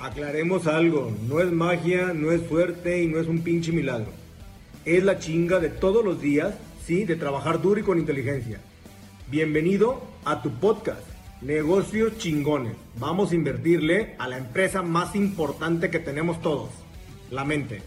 Aclaremos 0.00 0.66
algo, 0.66 1.14
no 1.28 1.40
es 1.40 1.52
magia, 1.52 2.14
no 2.14 2.32
es 2.32 2.48
suerte 2.48 3.02
y 3.02 3.06
no 3.06 3.20
es 3.20 3.26
un 3.26 3.42
pinche 3.42 3.70
milagro. 3.70 4.10
Es 4.86 5.04
la 5.04 5.18
chinga 5.18 5.60
de 5.60 5.68
todos 5.68 6.02
los 6.02 6.22
días, 6.22 6.54
sí, 6.82 7.04
de 7.04 7.16
trabajar 7.16 7.60
duro 7.60 7.80
y 7.80 7.82
con 7.82 7.98
inteligencia. 7.98 8.62
Bienvenido 9.30 10.02
a 10.24 10.40
tu 10.40 10.52
podcast, 10.52 11.06
Negocios 11.42 12.16
Chingones. 12.16 12.76
Vamos 12.98 13.32
a 13.32 13.34
invertirle 13.34 14.14
a 14.18 14.26
la 14.26 14.38
empresa 14.38 14.80
más 14.80 15.14
importante 15.14 15.90
que 15.90 15.98
tenemos 15.98 16.40
todos, 16.40 16.70
la 17.30 17.44
mente. 17.44 17.82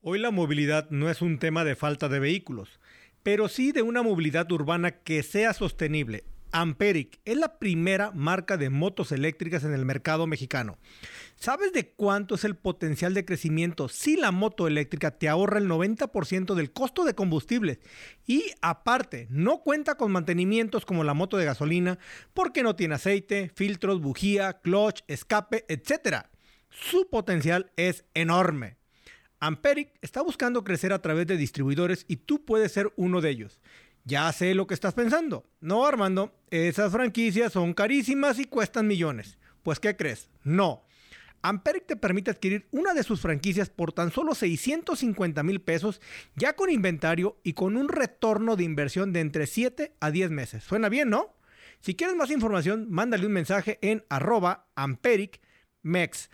Hoy 0.00 0.20
la 0.20 0.30
movilidad 0.30 0.90
no 0.90 1.10
es 1.10 1.22
un 1.22 1.40
tema 1.40 1.64
de 1.64 1.74
falta 1.74 2.08
de 2.08 2.20
vehículos, 2.20 2.78
pero 3.24 3.48
sí 3.48 3.72
de 3.72 3.82
una 3.82 4.04
movilidad 4.04 4.52
urbana 4.52 4.92
que 4.92 5.24
sea 5.24 5.54
sostenible 5.54 6.22
Amperic 6.54 7.18
es 7.24 7.36
la 7.36 7.58
primera 7.58 8.12
marca 8.12 8.56
de 8.56 8.70
motos 8.70 9.10
eléctricas 9.10 9.64
en 9.64 9.74
el 9.74 9.84
mercado 9.84 10.28
mexicano. 10.28 10.78
¿Sabes 11.34 11.72
de 11.72 11.90
cuánto 11.90 12.36
es 12.36 12.44
el 12.44 12.54
potencial 12.54 13.12
de 13.12 13.24
crecimiento 13.24 13.88
si 13.88 14.16
la 14.16 14.30
moto 14.30 14.68
eléctrica 14.68 15.10
te 15.10 15.28
ahorra 15.28 15.58
el 15.58 15.68
90% 15.68 16.54
del 16.54 16.70
costo 16.70 17.04
de 17.04 17.16
combustible? 17.16 17.80
Y 18.24 18.44
aparte, 18.62 19.26
no 19.30 19.62
cuenta 19.62 19.96
con 19.96 20.12
mantenimientos 20.12 20.86
como 20.86 21.02
la 21.02 21.12
moto 21.12 21.38
de 21.38 21.44
gasolina 21.44 21.98
porque 22.34 22.62
no 22.62 22.76
tiene 22.76 22.94
aceite, 22.94 23.50
filtros, 23.52 24.00
bujía, 24.00 24.60
clutch, 24.60 25.00
escape, 25.08 25.64
etc. 25.66 26.26
Su 26.70 27.10
potencial 27.10 27.72
es 27.76 28.04
enorme. 28.14 28.76
Amperic 29.40 29.90
está 30.02 30.22
buscando 30.22 30.62
crecer 30.62 30.92
a 30.92 31.02
través 31.02 31.26
de 31.26 31.36
distribuidores 31.36 32.04
y 32.06 32.16
tú 32.16 32.44
puedes 32.44 32.70
ser 32.70 32.92
uno 32.94 33.20
de 33.20 33.30
ellos. 33.30 33.60
Ya 34.06 34.30
sé 34.32 34.54
lo 34.54 34.66
que 34.66 34.74
estás 34.74 34.92
pensando. 34.92 35.46
No, 35.60 35.86
Armando, 35.86 36.34
esas 36.50 36.92
franquicias 36.92 37.54
son 37.54 37.72
carísimas 37.72 38.38
y 38.38 38.44
cuestan 38.44 38.86
millones. 38.86 39.38
Pues, 39.62 39.80
¿qué 39.80 39.96
crees? 39.96 40.28
No. 40.42 40.84
Amperic 41.40 41.86
te 41.86 41.96
permite 41.96 42.30
adquirir 42.30 42.68
una 42.70 42.92
de 42.92 43.02
sus 43.02 43.22
franquicias 43.22 43.70
por 43.70 43.92
tan 43.92 44.10
solo 44.10 44.34
650 44.34 45.42
mil 45.42 45.62
pesos, 45.62 46.02
ya 46.36 46.54
con 46.54 46.68
inventario 46.68 47.38
y 47.42 47.54
con 47.54 47.78
un 47.78 47.88
retorno 47.88 48.56
de 48.56 48.64
inversión 48.64 49.14
de 49.14 49.20
entre 49.20 49.46
7 49.46 49.94
a 50.00 50.10
10 50.10 50.30
meses. 50.30 50.64
Suena 50.64 50.90
bien, 50.90 51.08
¿no? 51.08 51.34
Si 51.80 51.94
quieres 51.94 52.16
más 52.16 52.30
información, 52.30 52.86
mándale 52.90 53.26
un 53.26 53.32
mensaje 53.32 53.78
en 53.80 54.04
arroba 54.10 54.68
ampericmex, 54.74 56.30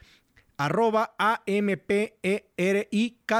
arroba 0.56 1.14
A-M-P-E-R-I-K 1.18 1.82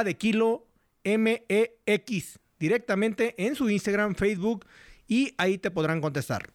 de 0.03 0.17
kilo 0.17 0.67
M-E-X 1.03 2.40
directamente 2.61 3.33
en 3.43 3.55
su 3.55 3.69
Instagram, 3.69 4.13
Facebook 4.13 4.65
y 5.07 5.33
ahí 5.37 5.57
te 5.57 5.71
podrán 5.71 5.99
contestar. 5.99 6.53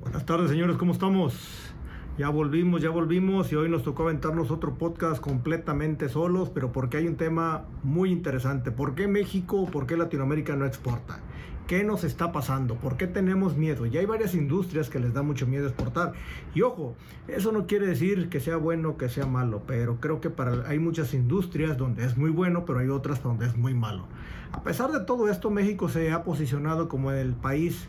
Buenas 0.00 0.26
tardes 0.26 0.50
señores, 0.50 0.76
¿cómo 0.76 0.92
estamos? 0.92 1.72
Ya 2.18 2.28
volvimos, 2.28 2.80
ya 2.82 2.90
volvimos 2.90 3.50
y 3.50 3.56
hoy 3.56 3.68
nos 3.68 3.82
tocó 3.82 4.04
aventarnos 4.04 4.52
otro 4.52 4.78
podcast 4.78 5.20
completamente 5.20 6.08
solos, 6.08 6.50
pero 6.50 6.70
porque 6.70 6.98
hay 6.98 7.08
un 7.08 7.16
tema 7.16 7.64
muy 7.82 8.12
interesante. 8.12 8.70
¿Por 8.70 8.94
qué 8.94 9.08
México, 9.08 9.66
por 9.66 9.86
qué 9.88 9.96
Latinoamérica 9.96 10.54
no 10.54 10.66
exporta? 10.66 11.20
¿Qué 11.66 11.82
nos 11.82 12.04
está 12.04 12.30
pasando? 12.30 12.74
¿Por 12.74 12.98
qué 12.98 13.06
tenemos 13.06 13.56
miedo? 13.56 13.86
Ya 13.86 14.00
hay 14.00 14.06
varias 14.06 14.34
industrias 14.34 14.90
que 14.90 14.98
les 14.98 15.14
da 15.14 15.22
mucho 15.22 15.46
miedo 15.46 15.66
exportar. 15.66 16.12
Y 16.54 16.60
ojo, 16.60 16.94
eso 17.26 17.52
no 17.52 17.66
quiere 17.66 17.86
decir 17.86 18.28
que 18.28 18.38
sea 18.38 18.56
bueno 18.56 18.98
que 18.98 19.08
sea 19.08 19.24
malo, 19.24 19.62
pero 19.66 19.98
creo 19.98 20.20
que 20.20 20.30
hay 20.66 20.78
muchas 20.78 21.14
industrias 21.14 21.78
donde 21.78 22.04
es 22.04 22.18
muy 22.18 22.28
bueno, 22.28 22.66
pero 22.66 22.80
hay 22.80 22.90
otras 22.90 23.22
donde 23.22 23.46
es 23.46 23.56
muy 23.56 23.72
malo. 23.72 24.04
A 24.52 24.62
pesar 24.62 24.92
de 24.92 25.00
todo 25.00 25.30
esto, 25.30 25.50
México 25.50 25.88
se 25.88 26.12
ha 26.12 26.22
posicionado 26.22 26.86
como 26.90 27.12
el 27.12 27.32
país 27.32 27.88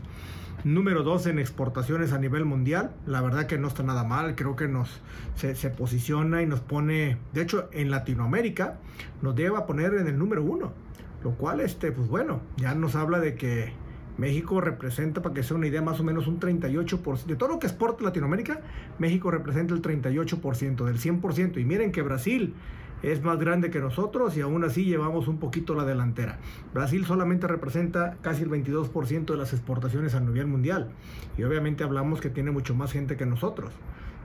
número 0.63 1.03
2 1.03 1.27
en 1.27 1.39
exportaciones 1.39 2.13
a 2.13 2.17
nivel 2.17 2.45
mundial. 2.45 2.91
La 3.05 3.19
verdad 3.19 3.45
que 3.45 3.57
no 3.57 3.67
está 3.67 3.83
nada 3.83 4.05
mal, 4.05 4.35
creo 4.35 4.55
que 4.55 4.69
nos 4.69 5.01
se, 5.35 5.53
se, 5.53 5.69
posiciona 5.69 6.41
y 6.41 6.45
nos 6.45 6.61
pone, 6.61 7.17
de 7.33 7.41
hecho 7.41 7.67
en 7.73 7.91
Latinoamérica 7.91 8.79
nos 9.21 9.35
debe 9.35 9.57
a 9.57 9.65
poner 9.65 9.95
en 9.95 10.07
el 10.07 10.17
número 10.17 10.43
1. 10.43 10.85
Lo 11.25 11.31
cual, 11.31 11.59
este, 11.59 11.91
pues 11.91 12.07
bueno, 12.07 12.41
ya 12.55 12.75
nos 12.75 12.93
habla 12.95 13.17
de 13.17 13.33
que 13.33 13.73
México 14.15 14.61
representa, 14.61 15.23
para 15.23 15.33
que 15.33 15.41
sea 15.41 15.57
una 15.57 15.65
idea, 15.65 15.81
más 15.81 15.99
o 15.99 16.03
menos 16.03 16.27
un 16.27 16.39
38%. 16.39 17.25
De 17.25 17.35
todo 17.35 17.49
lo 17.49 17.57
que 17.57 17.65
exporta 17.65 18.03
Latinoamérica, 18.03 18.61
México 18.99 19.31
representa 19.31 19.73
el 19.73 19.81
38% 19.81 20.85
del 20.85 20.99
100%. 20.99 21.59
Y 21.59 21.65
miren 21.65 21.91
que 21.91 22.03
Brasil 22.03 22.53
es 23.01 23.23
más 23.23 23.39
grande 23.39 23.71
que 23.71 23.79
nosotros 23.79 24.37
y 24.37 24.41
aún 24.41 24.63
así 24.63 24.85
llevamos 24.85 25.27
un 25.27 25.39
poquito 25.39 25.73
la 25.73 25.83
delantera. 25.83 26.37
Brasil 26.75 27.03
solamente 27.07 27.47
representa 27.47 28.17
casi 28.21 28.43
el 28.43 28.51
22% 28.51 29.25
de 29.25 29.37
las 29.37 29.51
exportaciones 29.51 30.13
a 30.13 30.19
nivel 30.19 30.45
mundial. 30.45 30.91
Y 31.39 31.43
obviamente 31.43 31.83
hablamos 31.83 32.21
que 32.21 32.29
tiene 32.29 32.51
mucho 32.51 32.75
más 32.75 32.91
gente 32.91 33.17
que 33.17 33.25
nosotros. 33.25 33.73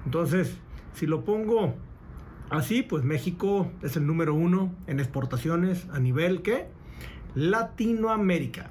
Entonces, 0.05 0.59
si 0.93 1.07
lo 1.07 1.25
pongo 1.25 1.77
así, 2.51 2.83
pues 2.83 3.05
México 3.05 3.73
es 3.81 3.97
el 3.97 4.07
número 4.07 4.35
uno 4.35 4.75
en 4.87 5.01
exportaciones 5.01 5.89
a 5.95 5.99
nivel 5.99 6.43
que 6.43 6.79
Latinoamérica. 7.35 8.71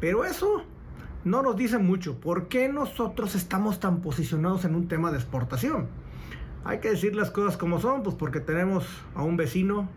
Pero 0.00 0.24
eso 0.24 0.64
no 1.24 1.42
nos 1.42 1.56
dice 1.56 1.78
mucho. 1.78 2.18
¿Por 2.20 2.48
qué 2.48 2.68
nosotros 2.68 3.34
estamos 3.34 3.80
tan 3.80 4.00
posicionados 4.00 4.64
en 4.64 4.74
un 4.74 4.88
tema 4.88 5.10
de 5.10 5.18
exportación? 5.18 5.88
Hay 6.64 6.80
que 6.80 6.90
decir 6.90 7.16
las 7.16 7.30
cosas 7.30 7.56
como 7.56 7.80
son, 7.80 8.02
pues 8.02 8.16
porque 8.16 8.40
tenemos 8.40 8.86
a 9.14 9.22
un 9.22 9.36
vecino 9.36 9.88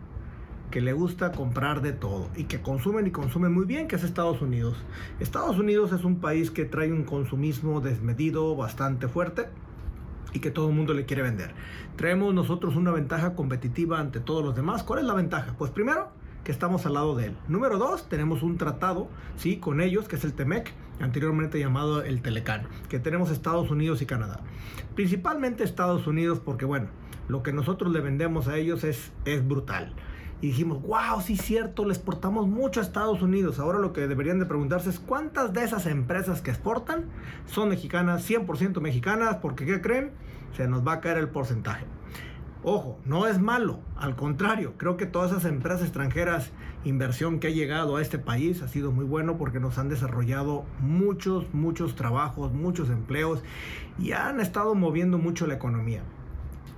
que 0.70 0.80
le 0.80 0.92
gusta 0.92 1.32
comprar 1.32 1.82
de 1.82 1.92
todo 1.92 2.28
y 2.36 2.44
que 2.44 2.60
consumen 2.60 3.06
y 3.06 3.10
consumen 3.10 3.52
muy 3.52 3.64
bien, 3.64 3.86
que 3.86 3.96
es 3.96 4.02
Estados 4.02 4.42
Unidos. 4.42 4.76
Estados 5.20 5.58
Unidos 5.58 5.92
es 5.92 6.04
un 6.04 6.20
país 6.20 6.50
que 6.50 6.64
trae 6.64 6.92
un 6.92 7.04
consumismo 7.04 7.80
desmedido 7.80 8.56
bastante 8.56 9.06
fuerte 9.06 9.48
y 10.32 10.40
que 10.40 10.50
todo 10.50 10.68
el 10.68 10.74
mundo 10.74 10.92
le 10.92 11.06
quiere 11.06 11.22
vender. 11.22 11.54
Traemos 11.96 12.34
nosotros 12.34 12.76
una 12.76 12.90
ventaja 12.90 13.34
competitiva 13.34 14.00
ante 14.00 14.20
todos 14.20 14.44
los 14.44 14.56
demás. 14.56 14.82
¿Cuál 14.82 15.00
es 15.00 15.06
la 15.06 15.14
ventaja? 15.14 15.54
Pues 15.56 15.70
primero, 15.70 16.10
que 16.44 16.52
estamos 16.52 16.86
al 16.86 16.94
lado 16.94 17.16
de 17.16 17.26
él. 17.26 17.36
Número 17.48 17.78
dos, 17.78 18.08
tenemos 18.08 18.42
un 18.42 18.58
tratado, 18.58 19.08
¿sí? 19.36 19.56
Con 19.56 19.80
ellos, 19.80 20.06
que 20.06 20.16
es 20.16 20.24
el 20.24 20.34
TEMEC, 20.34 20.72
anteriormente 21.00 21.58
llamado 21.58 22.02
el 22.02 22.22
Telecan, 22.22 22.68
que 22.88 22.98
tenemos 22.98 23.30
Estados 23.30 23.70
Unidos 23.70 24.02
y 24.02 24.06
Canadá. 24.06 24.40
Principalmente 24.94 25.64
Estados 25.64 26.06
Unidos 26.06 26.40
porque, 26.44 26.66
bueno, 26.66 26.88
lo 27.28 27.42
que 27.42 27.52
nosotros 27.52 27.92
le 27.92 28.00
vendemos 28.00 28.46
a 28.46 28.58
ellos 28.58 28.84
es, 28.84 29.10
es 29.24 29.46
brutal. 29.46 29.94
Y 30.40 30.48
dijimos, 30.48 30.82
wow, 30.82 31.22
sí 31.22 31.36
cierto, 31.36 31.86
le 31.86 31.94
exportamos 31.94 32.46
mucho 32.46 32.80
a 32.80 32.82
Estados 32.82 33.22
Unidos. 33.22 33.58
Ahora 33.58 33.78
lo 33.78 33.94
que 33.94 34.06
deberían 34.06 34.38
de 34.38 34.44
preguntarse 34.44 34.90
es 34.90 35.00
cuántas 35.00 35.54
de 35.54 35.64
esas 35.64 35.86
empresas 35.86 36.42
que 36.42 36.50
exportan 36.50 37.06
son 37.46 37.70
mexicanas, 37.70 38.28
100% 38.28 38.80
mexicanas, 38.80 39.36
porque 39.36 39.64
¿qué 39.64 39.80
creen? 39.80 40.12
Se 40.54 40.68
nos 40.68 40.86
va 40.86 40.94
a 40.94 41.00
caer 41.00 41.16
el 41.16 41.28
porcentaje. 41.28 41.86
Ojo, 42.66 42.98
no 43.04 43.26
es 43.26 43.38
malo, 43.38 43.80
al 43.94 44.16
contrario, 44.16 44.72
creo 44.78 44.96
que 44.96 45.04
todas 45.04 45.32
esas 45.32 45.44
empresas 45.44 45.82
extranjeras, 45.82 46.50
inversión 46.84 47.38
que 47.38 47.48
ha 47.48 47.50
llegado 47.50 47.96
a 47.96 48.00
este 48.00 48.18
país 48.18 48.62
ha 48.62 48.68
sido 48.68 48.90
muy 48.90 49.04
bueno 49.04 49.36
porque 49.36 49.60
nos 49.60 49.76
han 49.76 49.90
desarrollado 49.90 50.64
muchos, 50.80 51.52
muchos 51.52 51.94
trabajos, 51.94 52.54
muchos 52.54 52.88
empleos 52.88 53.42
y 53.98 54.12
han 54.12 54.40
estado 54.40 54.74
moviendo 54.74 55.18
mucho 55.18 55.46
la 55.46 55.52
economía. 55.52 56.04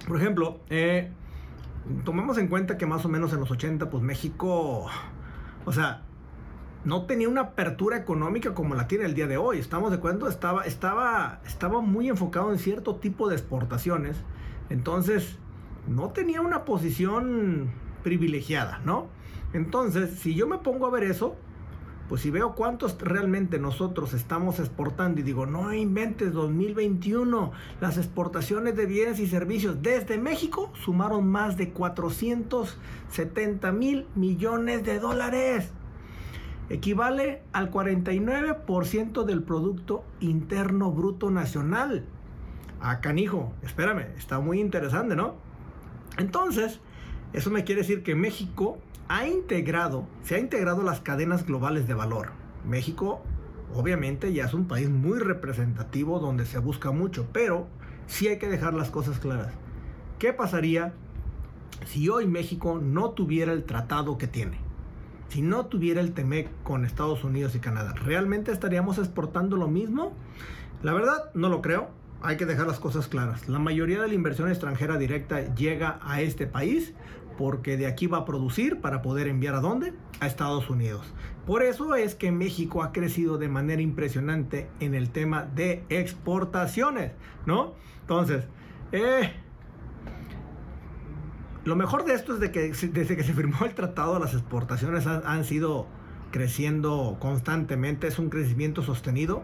Por 0.09 0.17
ejemplo, 0.17 0.59
eh, 0.71 1.13
tomemos 2.05 2.37
en 2.39 2.49
cuenta 2.49 2.77
que 2.77 2.87
más 2.87 3.05
o 3.05 3.09
menos 3.09 3.33
en 3.33 3.39
los 3.39 3.53
80, 3.53 3.89
pues 3.89 4.03
México, 4.03 4.87
o 5.65 5.73
sea, 5.73 6.03
no 6.85 7.07
tenía 7.07 7.29
una 7.29 7.43
apertura 7.43 7.97
económica 7.97 8.55
como 8.55 8.75
la 8.75 8.89
tiene 8.89 9.05
el 9.05 9.15
día 9.15 9.29
de 9.29 9.37
hoy. 9.37 9.61
Estamos 9.61 9.93
de 9.93 9.99
acuerdo, 9.99 10.29
estaba, 10.29 10.65
estaba, 10.65 11.41
estaba 11.47 11.81
muy 11.81 12.09
enfocado 12.09 12.51
en 12.51 12.59
cierto 12.59 12.97
tipo 12.97 13.29
de 13.29 13.37
exportaciones. 13.37 14.17
Entonces, 14.69 15.39
no 15.89 16.11
tenía 16.11 16.41
una 16.41 16.65
posición 16.65 17.71
privilegiada, 18.03 18.81
¿no? 18.85 19.09
Entonces, 19.53 20.19
si 20.19 20.35
yo 20.35 20.47
me 20.47 20.59
pongo 20.59 20.87
a 20.87 20.91
ver 20.91 21.05
eso, 21.05 21.37
pues 22.09 22.21
si 22.21 22.31
veo 22.31 22.55
cuántos 22.55 23.01
realmente 23.01 23.59
nosotros 23.59 24.15
estamos 24.15 24.61
exportando 24.61 25.21
y 25.21 25.25
digo, 25.25 25.47
no 25.47 25.73
inventes 25.73 26.33
2021, 26.33 27.53
las 27.81 27.97
exportaciones 27.97 28.77
de 28.77 28.87
bienes 28.87 29.19
y 29.19 29.27
servicios 29.27 29.83
desde 29.83 30.19
México 30.19 30.71
sumaron 30.85 31.27
más 31.27 31.57
de 31.57 31.71
470 31.71 33.73
mil 33.73 34.07
millones 34.15 34.85
de 34.85 35.01
dólares. 35.01 35.73
Equivale 36.69 37.43
al 37.53 37.71
49% 37.71 39.25
del 39.25 39.43
Producto 39.43 40.05
Interno 40.21 40.93
Bruto 40.93 41.31
Nacional. 41.31 42.05
Ah, 42.81 43.01
canijo, 43.01 43.53
espérame, 43.63 44.07
está 44.17 44.41
muy 44.41 44.61
interesante, 44.61 45.17
¿no? 45.17 45.46
Entonces, 46.17 46.81
eso 47.33 47.51
me 47.51 47.65
quiere 47.65 47.83
decir 47.83 48.03
que 48.03 48.15
México 48.15 48.79
ha 49.09 49.27
integrado, 49.27 50.07
se 50.23 50.37
ha 50.37 50.39
integrado 50.39 50.83
las 50.83 51.01
cadenas 51.01 51.47
globales 51.47 51.87
de 51.87 51.95
valor. 51.95 52.31
México, 52.67 53.23
obviamente, 53.75 54.33
ya 54.33 54.45
es 54.45 54.55
un 54.55 54.67
país 54.67 54.89
muy 54.89 55.19
representativo 55.19 56.19
donde 56.19 56.47
se 56.47 56.59
busca 56.59 56.91
mucho, 56.91 57.27
pero 57.33 57.69
sí 58.07 58.29
hay 58.29 58.39
que 58.39 58.49
dejar 58.49 58.75
las 58.75 58.91
cosas 58.91 59.19
claras. 59.19 59.53
¿Qué 60.19 60.33
pasaría 60.33 60.95
si 61.85 62.09
hoy 62.09 62.27
México 62.27 62.81
no 62.83 63.11
tuviera 63.11 63.53
el 63.53 63.65
tratado 63.65 64.19
que 64.19 64.27
tiene? 64.27 64.67
si 65.29 65.43
no 65.43 65.67
tuviera 65.67 66.01
el 66.01 66.13
TEMEC 66.13 66.49
con 66.63 66.85
Estados 66.85 67.25
Unidos 67.25 67.55
y 67.55 67.59
Canadá, 67.59 67.95
¿realmente 67.95 68.53
estaríamos 68.53 68.99
exportando 68.99 69.57
lo 69.57 69.69
mismo? 69.69 70.13
La 70.83 70.93
verdad, 70.93 71.31
no 71.35 71.49
lo 71.49 71.63
creo. 71.63 71.89
Hay 72.23 72.37
que 72.37 72.47
dejar 72.47 72.67
las 72.67 72.81
cosas 72.81 73.09
claras. 73.09 73.49
La 73.49 73.59
mayoría 73.59 74.01
de 74.01 74.09
la 74.09 74.15
inversión 74.15 74.49
extranjera 74.49 74.99
directa 74.99 75.55
llega 75.55 75.99
a 76.03 76.21
este 76.21 76.47
país 76.47 76.95
porque 77.37 77.77
de 77.77 77.87
aquí 77.87 78.07
va 78.07 78.19
a 78.19 78.25
producir 78.25 78.81
para 78.81 79.03
poder 79.03 79.29
enviar 79.29 79.55
a 79.55 79.61
dónde? 79.61 79.93
A 80.21 80.27
Estados 80.27 80.71
Unidos. 80.71 81.13
Por 81.47 81.63
eso 81.63 81.95
es 81.95 82.15
que 82.15 82.33
México 82.33 82.83
ha 82.83 82.93
crecido 82.93 83.39
de 83.39 83.49
manera 83.49 83.83
impresionante 83.83 84.69
en 84.81 84.95
el 84.95 85.11
tema 85.11 85.45
de 85.45 85.85
exportaciones, 85.89 87.13
¿no? 87.45 87.75
Entonces, 88.01 88.45
eh, 88.93 89.33
lo 91.65 91.77
mejor 91.77 92.05
de 92.05 92.15
esto 92.15 92.35
es 92.35 92.41
de 92.41 92.51
que 92.51 92.73
desde 92.89 93.17
que 93.17 93.25
se 93.25 93.35
firmó 93.35 93.65
el 93.65 93.75
tratado, 93.75 94.19
las 94.19 94.33
exportaciones 94.33 95.07
han, 95.07 95.45
sido 95.45 95.87
creciendo 96.31 97.17
constantemente, 97.21 98.07
es 98.07 98.19
un 98.19 98.31
crecimiento 98.31 98.83
sostenido. 98.83 99.43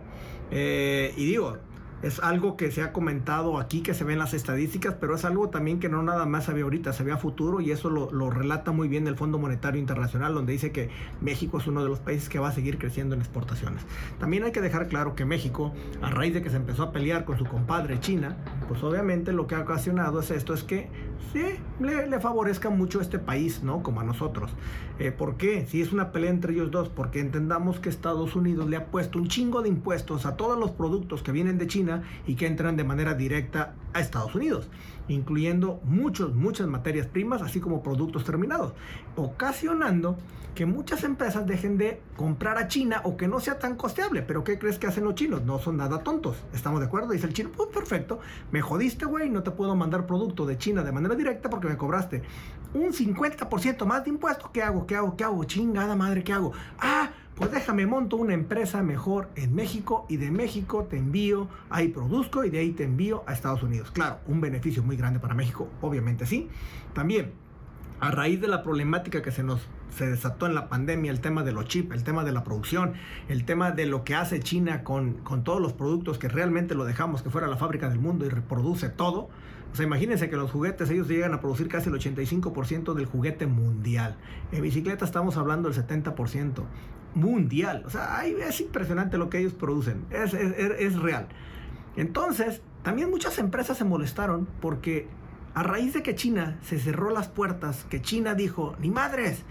Eh, 0.50 1.14
y 1.16 1.26
digo, 1.26 1.58
es 2.02 2.18
algo 2.20 2.56
que 2.56 2.70
se 2.70 2.82
ha 2.82 2.92
comentado 2.92 3.58
aquí, 3.58 3.80
que 3.80 3.94
se 3.94 4.04
ve 4.04 4.12
en 4.12 4.18
las 4.18 4.34
estadísticas, 4.34 4.94
pero 5.00 5.14
es 5.14 5.24
algo 5.24 5.50
también 5.50 5.78
que 5.78 5.88
no 5.88 6.02
nada 6.02 6.26
más 6.26 6.44
se 6.44 6.52
ve 6.52 6.62
ahorita, 6.62 6.92
se 6.92 7.04
ve 7.04 7.12
a 7.12 7.16
futuro 7.16 7.60
y 7.60 7.70
eso 7.70 7.90
lo, 7.90 8.10
lo, 8.10 8.30
relata 8.30 8.72
muy 8.72 8.88
bien 8.88 9.06
el 9.06 9.16
Fondo 9.16 9.38
Monetario 9.38 9.80
Internacional, 9.80 10.34
donde 10.34 10.52
dice 10.52 10.72
que 10.72 10.90
México 11.20 11.58
es 11.58 11.66
uno 11.66 11.82
de 11.82 11.88
los 11.88 12.00
países 12.00 12.28
que 12.28 12.38
va 12.38 12.48
a 12.48 12.52
seguir 12.52 12.78
creciendo 12.78 13.14
en 13.14 13.20
exportaciones. 13.20 13.84
También 14.18 14.44
hay 14.44 14.52
que 14.52 14.60
dejar 14.60 14.88
claro 14.88 15.14
que 15.14 15.24
México, 15.24 15.72
a 16.00 16.10
raíz 16.10 16.34
de 16.34 16.42
que 16.42 16.50
se 16.50 16.56
empezó 16.56 16.82
a 16.82 16.92
pelear 16.92 17.24
con 17.24 17.38
su 17.38 17.44
compadre 17.44 18.00
China, 18.00 18.36
pues 18.72 18.84
obviamente 18.84 19.34
lo 19.34 19.46
que 19.46 19.54
ha 19.54 19.60
ocasionado 19.60 20.20
es 20.20 20.30
esto, 20.30 20.54
es 20.54 20.64
que 20.64 20.88
sí, 21.34 21.42
le, 21.78 22.18
favorezca 22.20 22.70
mucho 22.70 23.02
este 23.02 23.18
país, 23.18 23.62
¿no? 23.62 23.82
Como 23.82 24.00
a 24.00 24.04
nosotros. 24.04 24.50
Eh, 24.98 25.12
¿Por 25.12 25.36
qué? 25.36 25.66
Si 25.66 25.82
es 25.82 25.92
una 25.92 26.10
pelea 26.10 26.30
entre 26.30 26.54
ellos 26.54 26.70
dos, 26.70 26.88
porque 26.88 27.20
entendamos 27.20 27.80
que 27.80 27.90
Estados 27.90 28.34
Unidos 28.34 28.70
le 28.70 28.78
ha 28.78 28.86
puesto 28.86 29.18
un 29.18 29.28
chingo 29.28 29.60
de 29.60 29.68
impuestos 29.68 30.24
a 30.24 30.38
todos 30.38 30.58
los 30.58 30.70
productos 30.70 31.22
que 31.22 31.32
vienen 31.32 31.58
de 31.58 31.66
China, 31.66 32.02
y 32.26 32.34
que 32.34 32.46
entran 32.46 32.78
de 32.78 32.84
manera 32.84 33.12
directa 33.12 33.74
a 33.92 34.00
Estados 34.00 34.34
Unidos, 34.34 34.70
incluyendo 35.08 35.80
muchos, 35.84 36.34
muchas 36.34 36.66
materias 36.66 37.06
primas, 37.06 37.42
así 37.42 37.60
como 37.60 37.82
productos 37.82 38.24
terminados, 38.24 38.72
ocasionando 39.16 40.16
que 40.54 40.66
muchas 40.66 41.02
empresas 41.04 41.46
dejen 41.46 41.78
de 41.78 42.00
comprar 42.16 42.58
a 42.58 42.68
China 42.68 43.00
o 43.04 43.16
que 43.16 43.26
no 43.26 43.40
sea 43.40 43.58
tan 43.58 43.76
costeable. 43.76 44.22
Pero 44.22 44.44
¿qué 44.44 44.58
crees 44.58 44.78
que 44.78 44.86
hacen 44.86 45.04
los 45.04 45.14
chinos? 45.14 45.42
No 45.42 45.58
son 45.58 45.78
nada 45.78 46.02
tontos. 46.02 46.36
¿Estamos 46.52 46.80
de 46.80 46.86
acuerdo? 46.86 47.12
Dice 47.12 47.26
el 47.26 47.32
chino, 47.32 47.50
pues 47.56 47.70
perfecto, 47.70 48.20
me 48.50 48.60
jodiste, 48.60 49.06
güey, 49.06 49.30
no 49.30 49.42
te 49.42 49.50
puedo 49.50 49.74
mandar 49.74 50.06
producto 50.06 50.44
de 50.46 50.58
China 50.58 50.82
de 50.82 50.92
manera 50.92 51.14
directa 51.14 51.48
porque 51.48 51.68
me 51.68 51.76
cobraste 51.76 52.22
un 52.74 52.92
50% 52.92 53.84
más 53.86 54.04
de 54.04 54.10
impuestos. 54.10 54.50
¿Qué 54.50 54.62
hago? 54.62 54.86
¿Qué 54.86 54.96
hago? 54.96 55.16
¿Qué 55.16 55.24
hago? 55.24 55.44
Chingada 55.44 55.96
madre, 55.96 56.22
¿qué 56.22 56.32
hago? 56.32 56.52
Ah, 56.78 57.10
pues 57.34 57.50
déjame 57.50 57.86
monto 57.86 58.16
una 58.16 58.34
empresa 58.34 58.82
mejor 58.82 59.28
en 59.36 59.54
México 59.54 60.06
y 60.08 60.16
de 60.16 60.30
México 60.30 60.86
te 60.88 60.98
envío, 60.98 61.48
ahí 61.70 61.88
produzco 61.88 62.44
y 62.44 62.50
de 62.50 62.58
ahí 62.58 62.72
te 62.72 62.84
envío 62.84 63.24
a 63.26 63.32
Estados 63.32 63.62
Unidos. 63.62 63.90
Claro, 63.90 64.18
un 64.26 64.40
beneficio 64.40 64.82
muy 64.82 64.96
grande 64.96 65.18
para 65.18 65.34
México, 65.34 65.68
obviamente 65.80 66.26
sí. 66.26 66.48
También, 66.92 67.32
a 68.00 68.10
raíz 68.10 68.40
de 68.40 68.48
la 68.48 68.62
problemática 68.62 69.22
que 69.22 69.30
se 69.30 69.42
nos 69.42 69.66
se 69.96 70.06
desató 70.06 70.46
en 70.46 70.54
la 70.54 70.68
pandemia, 70.68 71.10
el 71.10 71.20
tema 71.20 71.42
de 71.42 71.52
los 71.52 71.66
chips, 71.66 71.94
el 71.94 72.02
tema 72.02 72.24
de 72.24 72.32
la 72.32 72.44
producción, 72.44 72.94
el 73.28 73.44
tema 73.44 73.70
de 73.70 73.86
lo 73.86 74.04
que 74.04 74.14
hace 74.14 74.40
China 74.40 74.84
con, 74.84 75.14
con 75.18 75.44
todos 75.44 75.60
los 75.60 75.74
productos 75.74 76.18
que 76.18 76.28
realmente 76.28 76.74
lo 76.74 76.84
dejamos 76.84 77.22
que 77.22 77.30
fuera 77.30 77.46
la 77.46 77.56
fábrica 77.56 77.88
del 77.88 77.98
mundo 77.98 78.24
y 78.24 78.28
reproduce 78.28 78.88
todo. 78.88 79.28
O 79.72 79.76
sea, 79.76 79.86
imagínense 79.86 80.28
que 80.28 80.36
los 80.36 80.50
juguetes, 80.50 80.90
ellos 80.90 81.08
llegan 81.08 81.32
a 81.32 81.40
producir 81.40 81.68
casi 81.68 81.88
el 81.88 81.94
85% 81.94 82.94
del 82.94 83.06
juguete 83.06 83.46
mundial. 83.46 84.16
En 84.50 84.62
bicicleta 84.62 85.04
estamos 85.04 85.36
hablando 85.36 85.70
del 85.70 85.86
70% 85.86 86.64
mundial. 87.14 87.82
O 87.86 87.90
sea, 87.90 88.24
es 88.24 88.60
impresionante 88.60 89.18
lo 89.18 89.30
que 89.30 89.38
ellos 89.38 89.52
producen. 89.52 90.04
Es, 90.10 90.34
es, 90.34 90.98
real. 90.98 91.28
Entonces, 91.96 92.62
también 92.82 93.10
muchas 93.10 93.38
empresas 93.38 93.78
se 93.78 93.84
molestaron 93.84 94.48
porque 94.60 95.08
a 95.54 95.62
raíz 95.62 95.94
de 95.94 96.02
que 96.02 96.14
China 96.14 96.58
se 96.62 96.78
cerró 96.78 97.10
las 97.10 97.28
puertas, 97.28 97.84
que 97.90 98.00
China 98.00 98.34
dijo, 98.34 98.74
ni 98.80 98.90
madres, 98.90 99.42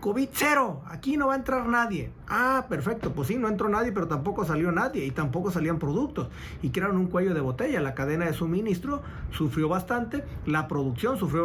COVID 0.00 0.28
cero, 0.32 0.82
aquí 0.86 1.16
no 1.16 1.28
va 1.28 1.34
a 1.34 1.36
entrar 1.36 1.68
nadie. 1.68 2.10
Ah, 2.26 2.66
perfecto, 2.68 3.12
pues 3.12 3.28
sí, 3.28 3.36
no 3.36 3.48
entró 3.48 3.68
nadie, 3.68 3.92
pero 3.92 4.08
tampoco 4.08 4.44
salió 4.44 4.72
nadie 4.72 5.04
y 5.04 5.12
tampoco 5.12 5.52
salían 5.52 5.78
productos. 5.78 6.28
Y 6.60 6.70
crearon 6.70 6.96
un 6.96 7.06
cuello 7.06 7.34
de 7.34 7.40
botella. 7.40 7.80
La 7.80 7.94
cadena 7.94 8.26
de 8.26 8.32
suministro 8.32 9.02
sufrió 9.30 9.68
bastante, 9.68 10.24
la 10.44 10.66
producción 10.66 11.18
sufrió 11.18 11.44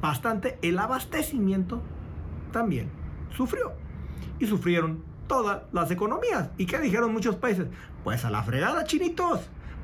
bastante, 0.00 0.58
el 0.62 0.78
abastecimiento 0.80 1.82
también 2.50 2.88
sufrió 3.36 3.83
y 4.38 4.46
sufrieron 4.46 5.02
todas 5.26 5.62
las 5.72 5.90
economías. 5.90 6.50
¿Y 6.58 6.66
qué 6.66 6.78
dijeron 6.78 7.12
muchos 7.12 7.36
países? 7.36 7.66
Pues 8.02 8.24
a 8.24 8.30
la 8.30 8.42
fregada, 8.42 8.84
chinitos, 8.84 9.40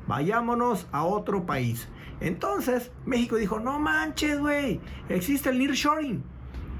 vayámonos 0.07 0.87
a 0.91 1.03
otro 1.03 1.45
país. 1.45 1.87
Entonces 2.19 2.91
México 3.05 3.35
dijo, 3.35 3.59
no 3.59 3.79
manches, 3.79 4.39
güey, 4.39 4.79
existe 5.09 5.49
el 5.49 5.57
nearshoring. 5.57 6.23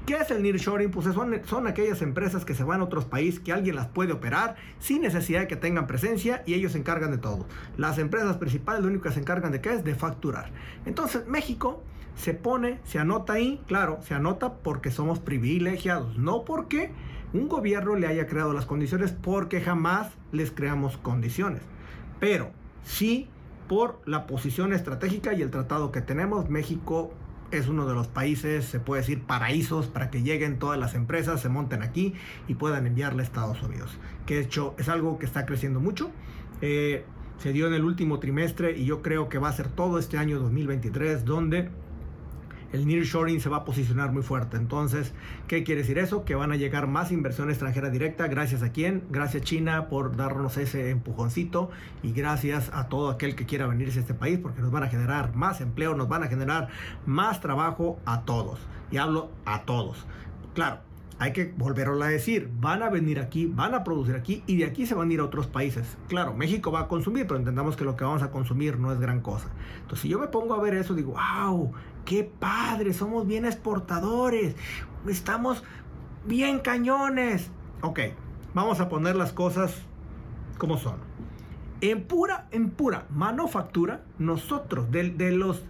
¿Qué 0.06 0.16
es 0.16 0.30
el 0.32 0.42
nearshoring? 0.42 0.90
Pues 0.90 1.06
son, 1.14 1.40
son 1.44 1.66
aquellas 1.66 2.02
empresas 2.02 2.44
que 2.44 2.54
se 2.54 2.64
van 2.64 2.80
a 2.80 2.84
otros 2.84 3.04
países 3.04 3.40
que 3.40 3.52
alguien 3.52 3.76
las 3.76 3.86
puede 3.86 4.12
operar 4.12 4.56
sin 4.80 5.02
necesidad 5.02 5.40
de 5.40 5.48
que 5.48 5.56
tengan 5.56 5.86
presencia 5.86 6.42
y 6.44 6.54
ellos 6.54 6.72
se 6.72 6.78
encargan 6.78 7.12
de 7.12 7.18
todo. 7.18 7.46
Las 7.76 7.98
empresas 7.98 8.36
principales 8.36 8.82
lo 8.82 8.88
único 8.88 9.04
que 9.04 9.12
se 9.12 9.20
encargan 9.20 9.52
de 9.52 9.60
qué 9.60 9.72
es 9.72 9.84
de 9.84 9.94
facturar. 9.94 10.50
Entonces 10.86 11.26
México 11.28 11.82
se 12.16 12.34
pone, 12.34 12.80
se 12.84 12.98
anota 12.98 13.34
ahí, 13.34 13.62
claro, 13.66 14.00
se 14.02 14.14
anota 14.14 14.54
porque 14.54 14.90
somos 14.90 15.20
privilegiados, 15.20 16.18
no 16.18 16.44
porque 16.44 16.92
un 17.32 17.48
gobierno 17.48 17.96
le 17.96 18.06
haya 18.06 18.26
creado 18.26 18.52
las 18.52 18.66
condiciones 18.66 19.12
porque 19.12 19.60
jamás 19.60 20.10
les 20.32 20.50
creamos 20.50 20.96
condiciones. 20.96 21.62
Pero 22.20 22.50
sí 22.84 23.28
por 23.68 24.00
la 24.04 24.26
posición 24.26 24.72
estratégica 24.72 25.32
y 25.32 25.42
el 25.42 25.50
tratado 25.50 25.92
que 25.92 26.02
tenemos, 26.02 26.50
México 26.50 27.12
es 27.52 27.68
uno 27.68 27.86
de 27.86 27.94
los 27.94 28.08
países, 28.08 28.64
se 28.64 28.80
puede 28.80 29.02
decir, 29.02 29.22
paraísos 29.22 29.86
para 29.86 30.10
que 30.10 30.22
lleguen 30.22 30.58
todas 30.58 30.78
las 30.78 30.94
empresas, 30.94 31.40
se 31.40 31.48
monten 31.48 31.82
aquí 31.82 32.14
y 32.48 32.54
puedan 32.54 32.86
enviarle 32.86 33.22
a 33.22 33.24
Estados 33.24 33.62
Unidos. 33.62 33.90
Que 34.26 34.40
hecho 34.40 34.74
es 34.78 34.88
algo 34.88 35.18
que 35.18 35.26
está 35.26 35.46
creciendo 35.46 35.80
mucho. 35.80 36.10
Eh, 36.60 37.04
se 37.38 37.52
dio 37.52 37.66
en 37.66 37.74
el 37.74 37.84
último 37.84 38.20
trimestre 38.20 38.76
y 38.76 38.84
yo 38.84 39.02
creo 39.02 39.28
que 39.28 39.38
va 39.38 39.48
a 39.48 39.52
ser 39.52 39.68
todo 39.68 39.98
este 39.98 40.16
año 40.16 40.38
2023 40.38 41.24
donde 41.24 41.70
el 42.72 42.86
nearshoring 42.86 43.40
se 43.40 43.48
va 43.48 43.58
a 43.58 43.64
posicionar 43.64 44.12
muy 44.12 44.22
fuerte. 44.22 44.56
Entonces, 44.56 45.12
¿qué 45.46 45.62
quiere 45.62 45.82
decir 45.82 45.98
eso? 45.98 46.24
Que 46.24 46.34
van 46.34 46.52
a 46.52 46.56
llegar 46.56 46.86
más 46.86 47.12
inversión 47.12 47.50
extranjera 47.50 47.90
directa. 47.90 48.26
Gracias 48.28 48.62
a 48.62 48.72
quién? 48.72 49.04
Gracias 49.10 49.42
China 49.42 49.88
por 49.88 50.16
darnos 50.16 50.56
ese 50.56 50.90
empujoncito 50.90 51.70
y 52.02 52.12
gracias 52.12 52.70
a 52.72 52.88
todo 52.88 53.10
aquel 53.10 53.36
que 53.36 53.46
quiera 53.46 53.66
venirse 53.66 53.98
a 53.98 54.02
este 54.02 54.14
país 54.14 54.38
porque 54.38 54.62
nos 54.62 54.70
van 54.70 54.84
a 54.84 54.88
generar 54.88 55.34
más 55.34 55.60
empleo, 55.60 55.94
nos 55.94 56.08
van 56.08 56.22
a 56.22 56.28
generar 56.28 56.68
más 57.06 57.40
trabajo 57.40 57.98
a 58.06 58.22
todos. 58.22 58.58
Y 58.90 58.96
hablo 58.96 59.30
a 59.44 59.62
todos. 59.62 60.06
Claro, 60.54 60.80
hay 61.22 61.32
que 61.32 61.54
volverlo 61.56 62.02
a 62.02 62.08
decir, 62.08 62.50
van 62.58 62.82
a 62.82 62.90
venir 62.90 63.20
aquí, 63.20 63.46
van 63.46 63.74
a 63.74 63.84
producir 63.84 64.16
aquí 64.16 64.42
y 64.48 64.56
de 64.56 64.64
aquí 64.64 64.86
se 64.86 64.94
van 64.96 65.08
a 65.08 65.12
ir 65.12 65.20
a 65.20 65.24
otros 65.24 65.46
países. 65.46 65.96
Claro, 66.08 66.34
México 66.34 66.72
va 66.72 66.80
a 66.80 66.88
consumir, 66.88 67.28
pero 67.28 67.38
entendamos 67.38 67.76
que 67.76 67.84
lo 67.84 67.94
que 67.94 68.02
vamos 68.02 68.22
a 68.22 68.32
consumir 68.32 68.78
no 68.78 68.92
es 68.92 68.98
gran 68.98 69.20
cosa. 69.20 69.48
Entonces, 69.76 70.00
si 70.00 70.08
yo 70.08 70.18
me 70.18 70.26
pongo 70.26 70.54
a 70.54 70.60
ver 70.60 70.74
eso, 70.74 70.94
digo, 70.94 71.14
wow, 71.14 71.72
qué 72.04 72.24
padre, 72.24 72.92
somos 72.92 73.26
bien 73.26 73.44
exportadores, 73.44 74.54
estamos 75.08 75.62
bien 76.26 76.60
cañones. 76.60 77.50
Ok, 77.82 78.00
vamos 78.54 78.80
a 78.80 78.88
poner 78.88 79.16
las 79.16 79.32
cosas 79.32 79.74
como 80.58 80.78
son. 80.78 80.96
En 81.80 82.04
pura, 82.04 82.46
en 82.52 82.70
pura 82.70 83.06
manufactura, 83.10 84.02
nosotros, 84.18 84.90
de, 84.90 85.10
de 85.10 85.32
los 85.32 85.64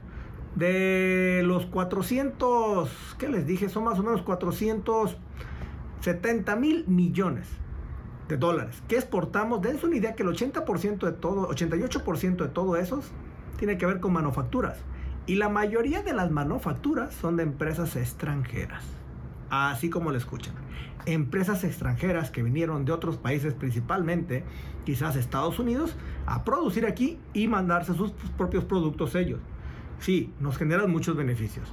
de 0.55 1.43
los 1.45 1.67
400, 1.67 2.89
¿qué 3.19 3.29
les 3.29 3.47
dije? 3.47 3.69
Son 3.71 3.85
más 3.85 3.99
o 3.99 4.03
menos 4.03 4.23
470 4.23 6.57
mil 6.57 6.87
millones 6.87 7.47
de 8.29 8.37
dólares 8.37 8.83
que 8.89 8.97
exportamos. 8.97 9.63
Dense 9.63 9.87
una 9.87 9.97
idea 9.97 10.15
que 10.15 10.23
el 10.23 10.29
80% 10.29 11.07
de 11.07 11.13
todo, 11.13 11.49
88% 11.49 12.37
de 12.37 12.49
todo 12.49 12.77
eso 12.77 13.01
tiene 13.57 13.79
que 13.79 13.87
ver 13.87 14.01
con 14.01 14.13
manufacturas. 14.13 14.77
Y 15.27 15.37
la 15.37 15.49
mayoría 15.49 16.03
de 16.03 16.13
las 16.13 16.31
manufacturas 16.31 17.15
son 17.15 17.37
de 17.37 17.45
empresas 17.45 17.97
extranjeras. 17.97 18.85
Así 19.51 19.91
como 19.91 20.11
lo 20.11 20.19
escuchan. 20.19 20.55
Empresas 21.07 21.63
extranjeras 21.65 22.31
que 22.31 22.43
vinieron 22.43 22.85
de 22.85 22.93
otros 22.93 23.17
países, 23.19 23.55
principalmente 23.55 24.45
quizás 24.85 25.15
Estados 25.15 25.59
Unidos, 25.59 25.95
a 26.27 26.45
producir 26.45 26.87
aquí 26.87 27.19
y 27.35 27.49
mandarse 27.49 27.95
sus 27.95 28.13
propios 28.37 28.65
productos 28.65 29.15
ellos. 29.15 29.41
Sí, 30.01 30.33
nos 30.41 30.57
generan 30.57 30.91
muchos 30.91 31.17
beneficios. 31.17 31.69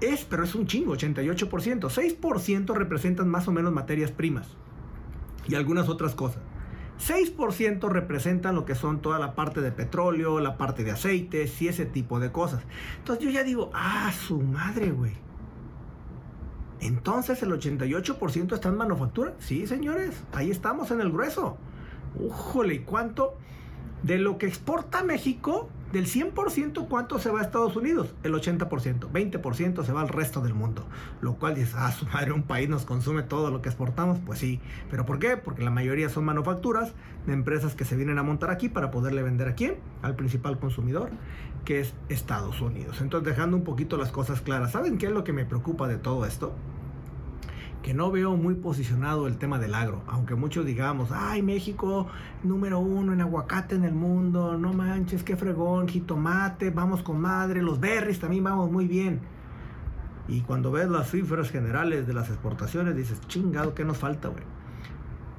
Es, 0.00 0.24
pero 0.24 0.44
es 0.44 0.54
un 0.54 0.66
chingo, 0.66 0.94
88%. 0.96 1.88
6% 1.88 2.74
representan 2.74 3.28
más 3.28 3.46
o 3.46 3.52
menos 3.52 3.72
materias 3.72 4.10
primas 4.10 4.48
y 5.48 5.54
algunas 5.54 5.88
otras 5.88 6.14
cosas. 6.14 6.42
6% 6.98 7.88
representan 7.88 8.54
lo 8.54 8.64
que 8.64 8.74
son 8.74 9.00
toda 9.00 9.18
la 9.18 9.34
parte 9.34 9.60
de 9.60 9.72
petróleo, 9.72 10.40
la 10.40 10.56
parte 10.56 10.84
de 10.84 10.92
aceites 10.92 11.60
y 11.60 11.68
ese 11.68 11.86
tipo 11.86 12.20
de 12.20 12.32
cosas. 12.32 12.62
Entonces 12.98 13.24
yo 13.24 13.30
ya 13.30 13.44
digo, 13.44 13.70
ah, 13.74 14.12
su 14.12 14.40
madre, 14.40 14.90
güey. 14.90 15.12
Entonces 16.80 17.42
el 17.42 17.50
88% 17.50 18.54
está 18.54 18.68
en 18.68 18.76
manufactura. 18.76 19.34
Sí, 19.38 19.66
señores, 19.66 20.22
ahí 20.32 20.50
estamos 20.50 20.90
en 20.90 21.00
el 21.00 21.10
grueso. 21.10 21.56
Ujole, 22.18 22.74
¿y 22.74 22.78
cuánto? 22.80 23.36
De 24.02 24.18
lo 24.18 24.38
que 24.38 24.46
exporta 24.46 25.02
México, 25.02 25.68
del 25.96 26.06
100%, 26.06 26.88
¿cuánto 26.88 27.18
se 27.18 27.30
va 27.30 27.40
a 27.40 27.42
Estados 27.42 27.74
Unidos? 27.74 28.14
El 28.22 28.34
80%. 28.34 29.10
20% 29.10 29.82
se 29.82 29.92
va 29.92 30.02
al 30.02 30.08
resto 30.08 30.42
del 30.42 30.52
mundo. 30.52 30.84
Lo 31.22 31.36
cual 31.36 31.54
dice, 31.54 31.74
ah, 31.78 31.90
su 31.90 32.04
madre, 32.04 32.32
un 32.32 32.42
país 32.42 32.68
nos 32.68 32.84
consume 32.84 33.22
todo 33.22 33.50
lo 33.50 33.62
que 33.62 33.70
exportamos. 33.70 34.18
Pues 34.26 34.38
sí. 34.38 34.60
¿Pero 34.90 35.06
por 35.06 35.18
qué? 35.18 35.38
Porque 35.38 35.64
la 35.64 35.70
mayoría 35.70 36.10
son 36.10 36.26
manufacturas 36.26 36.92
de 37.26 37.32
empresas 37.32 37.74
que 37.74 37.86
se 37.86 37.96
vienen 37.96 38.18
a 38.18 38.22
montar 38.22 38.50
aquí 38.50 38.68
para 38.68 38.90
poderle 38.90 39.22
vender 39.22 39.48
a 39.48 39.54
quién? 39.54 39.78
Al 40.02 40.16
principal 40.16 40.58
consumidor, 40.58 41.08
que 41.64 41.80
es 41.80 41.94
Estados 42.10 42.60
Unidos. 42.60 43.00
Entonces, 43.00 43.26
dejando 43.26 43.56
un 43.56 43.64
poquito 43.64 43.96
las 43.96 44.12
cosas 44.12 44.42
claras. 44.42 44.72
¿Saben 44.72 44.98
qué 44.98 45.06
es 45.06 45.12
lo 45.12 45.24
que 45.24 45.32
me 45.32 45.46
preocupa 45.46 45.88
de 45.88 45.96
todo 45.96 46.26
esto? 46.26 46.52
Que 47.82 47.94
no 47.94 48.10
veo 48.10 48.36
muy 48.36 48.54
posicionado 48.54 49.26
el 49.26 49.38
tema 49.38 49.58
del 49.58 49.74
agro, 49.74 50.02
aunque 50.06 50.34
muchos 50.34 50.66
digamos, 50.66 51.10
ay 51.12 51.42
México 51.42 52.08
número 52.42 52.80
uno 52.80 53.12
en 53.12 53.20
aguacate 53.20 53.76
en 53.76 53.84
el 53.84 53.94
mundo, 53.94 54.58
no 54.58 54.72
manches, 54.72 55.22
qué 55.22 55.36
fregón, 55.36 55.86
jitomate, 55.86 56.70
vamos 56.70 57.02
con 57.02 57.20
madre, 57.20 57.62
los 57.62 57.78
berries 57.78 58.18
también 58.18 58.44
vamos 58.44 58.70
muy 58.70 58.86
bien. 58.86 59.20
Y 60.28 60.40
cuando 60.40 60.72
ves 60.72 60.88
las 60.88 61.10
cifras 61.10 61.50
generales 61.50 62.06
de 62.06 62.12
las 62.12 62.28
exportaciones, 62.28 62.96
dices, 62.96 63.20
chingado, 63.28 63.74
¿qué 63.74 63.84
nos 63.84 63.98
falta, 63.98 64.28
güey? 64.28 64.42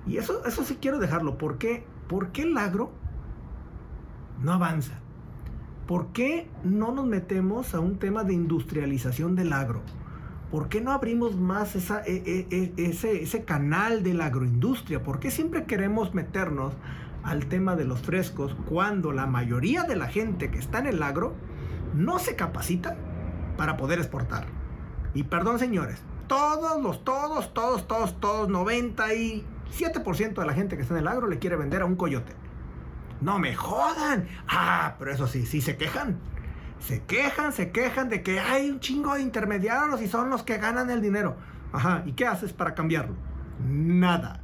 Y 0.07 0.17
eso, 0.17 0.45
eso 0.45 0.63
sí 0.63 0.77
quiero 0.79 0.99
dejarlo. 0.99 1.37
¿Por 1.37 1.57
qué? 1.57 1.85
¿Por 2.07 2.29
qué 2.31 2.43
el 2.43 2.57
agro 2.57 2.93
no 4.41 4.53
avanza? 4.53 4.99
¿Por 5.85 6.07
qué 6.13 6.49
no 6.63 6.93
nos 6.93 7.05
metemos 7.05 7.73
a 7.75 7.81
un 7.81 7.97
tema 7.97 8.23
de 8.23 8.33
industrialización 8.33 9.35
del 9.35 9.51
agro? 9.51 9.81
¿Por 10.51 10.69
qué 10.69 10.79
no 10.79 10.91
abrimos 10.93 11.35
más 11.35 11.75
e, 11.75 11.81
e, 12.07 12.47
e, 12.49 12.73
ese, 12.77 13.21
ese 13.21 13.43
canal 13.43 14.01
de 14.01 14.13
la 14.13 14.27
agroindustria? 14.27 15.03
¿Por 15.03 15.19
qué 15.19 15.29
siempre 15.29 15.65
queremos 15.65 16.13
meternos 16.13 16.73
al 17.23 17.47
tema 17.47 17.75
de 17.75 17.83
los 17.83 18.01
frescos 18.01 18.55
cuando 18.65 19.11
la 19.11 19.27
mayoría 19.27 19.83
de 19.83 19.97
la 19.97 20.07
gente 20.07 20.49
que 20.49 20.57
está 20.57 20.79
en 20.79 20.87
el 20.87 21.03
agro 21.03 21.33
no 21.93 22.17
se 22.19 22.37
capacita 22.37 22.95
para 23.57 23.75
poder 23.75 23.99
exportar? 23.99 24.45
Y 25.13 25.23
perdón 25.23 25.59
señores, 25.59 26.01
todos 26.27 26.81
los, 26.81 27.03
todos, 27.03 27.53
todos, 27.53 27.85
todos, 27.85 28.17
todos, 28.21 28.47
97% 28.47 30.33
de 30.33 30.45
la 30.45 30.53
gente 30.53 30.77
que 30.77 30.83
está 30.83 30.93
en 30.93 31.01
el 31.01 31.09
agro 31.09 31.27
le 31.27 31.39
quiere 31.39 31.57
vender 31.57 31.81
a 31.81 31.85
un 31.85 31.97
coyote. 31.97 32.31
No 33.19 33.37
me 33.37 33.53
jodan. 33.53 34.29
Ah, 34.47 34.95
pero 34.97 35.11
eso 35.11 35.27
sí, 35.27 35.45
sí 35.45 35.59
se 35.59 35.75
quejan 35.75 36.17
se 36.79 37.03
quejan, 37.03 37.53
se 37.53 37.71
quejan 37.71 38.09
de 38.09 38.21
que 38.21 38.39
hay 38.39 38.69
un 38.69 38.79
chingo 38.79 39.15
de 39.15 39.21
intermediarios 39.21 40.01
y 40.01 40.07
son 40.07 40.29
los 40.29 40.43
que 40.43 40.57
ganan 40.57 40.89
el 40.89 41.01
dinero. 41.01 41.35
Ajá, 41.71 42.03
¿y 42.05 42.13
qué 42.13 42.25
haces 42.25 42.53
para 42.53 42.75
cambiarlo? 42.75 43.15
Nada. 43.67 44.41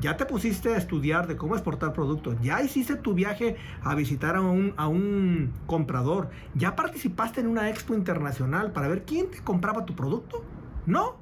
Ya 0.00 0.16
te 0.16 0.26
pusiste 0.26 0.74
a 0.74 0.76
estudiar 0.76 1.26
de 1.26 1.36
cómo 1.36 1.54
exportar 1.54 1.92
productos. 1.94 2.36
Ya 2.42 2.60
hiciste 2.60 2.96
tu 2.96 3.14
viaje 3.14 3.56
a 3.82 3.94
visitar 3.94 4.36
a 4.36 4.42
un, 4.42 4.74
a 4.76 4.88
un 4.88 5.52
comprador. 5.66 6.28
Ya 6.54 6.76
participaste 6.76 7.40
en 7.40 7.46
una 7.46 7.70
expo 7.70 7.94
internacional 7.94 8.72
para 8.72 8.88
ver 8.88 9.04
quién 9.04 9.30
te 9.30 9.38
compraba 9.38 9.86
tu 9.86 9.94
producto. 9.94 10.44
No. 10.84 11.16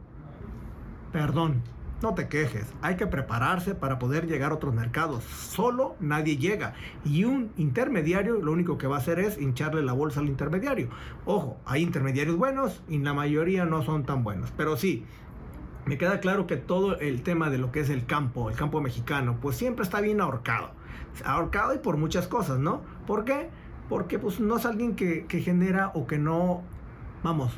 Perdón, 1.12 1.62
no 2.04 2.14
te 2.14 2.28
quejes, 2.28 2.66
hay 2.82 2.96
que 2.96 3.06
prepararse 3.06 3.75
para 3.75 3.99
poder 3.99 4.26
llegar 4.26 4.52
a 4.52 4.56
otros 4.56 4.75
mercados. 4.75 5.25
Solo 5.25 5.96
nadie 6.00 6.37
llega. 6.37 6.75
Y 7.02 7.25
un 7.25 7.50
intermediario 7.56 8.37
lo 8.42 8.52
único 8.52 8.76
que 8.76 8.87
va 8.87 8.96
a 8.96 8.99
hacer 8.99 9.18
es 9.18 9.40
hincharle 9.40 9.82
la 9.82 9.94
bolsa 9.94 10.20
al 10.20 10.26
intermediario. 10.26 10.90
Ojo, 11.25 11.56
hay 11.64 11.82
intermediarios 11.82 12.37
buenos 12.37 12.82
y 12.88 12.99
la 12.99 13.14
mayoría 13.14 13.64
no 13.64 13.82
son 13.82 14.04
tan 14.04 14.23
buenos. 14.23 14.52
Pero 14.54 14.76
sí, 14.76 15.06
me 15.87 15.96
queda 15.96 16.20
claro 16.20 16.46
que 16.46 16.58
todo 16.58 16.99
el 17.00 17.23
tema 17.23 17.49
de 17.49 17.56
lo 17.56 17.73
que 17.73 17.80
es 17.80 17.88
el 17.88 18.04
campo, 18.04 18.50
el 18.50 18.56
campo 18.56 18.82
mexicano, 18.82 19.38
pues 19.40 19.56
siempre 19.56 19.82
está 19.82 20.02
bien 20.02 20.20
ahorcado. 20.20 20.73
Ahorcado 21.25 21.75
y 21.75 21.78
por 21.78 21.96
muchas 21.96 22.28
cosas, 22.28 22.58
¿no? 22.58 22.82
¿Por 23.06 23.25
qué? 23.25 23.49
Porque 23.88 24.18
pues 24.18 24.40
no 24.40 24.58
es 24.58 24.66
alguien 24.66 24.94
que, 24.94 25.25
que 25.25 25.40
genera 25.40 25.90
o 25.94 26.06
que 26.06 26.18
no, 26.18 26.61
vamos, 27.23 27.52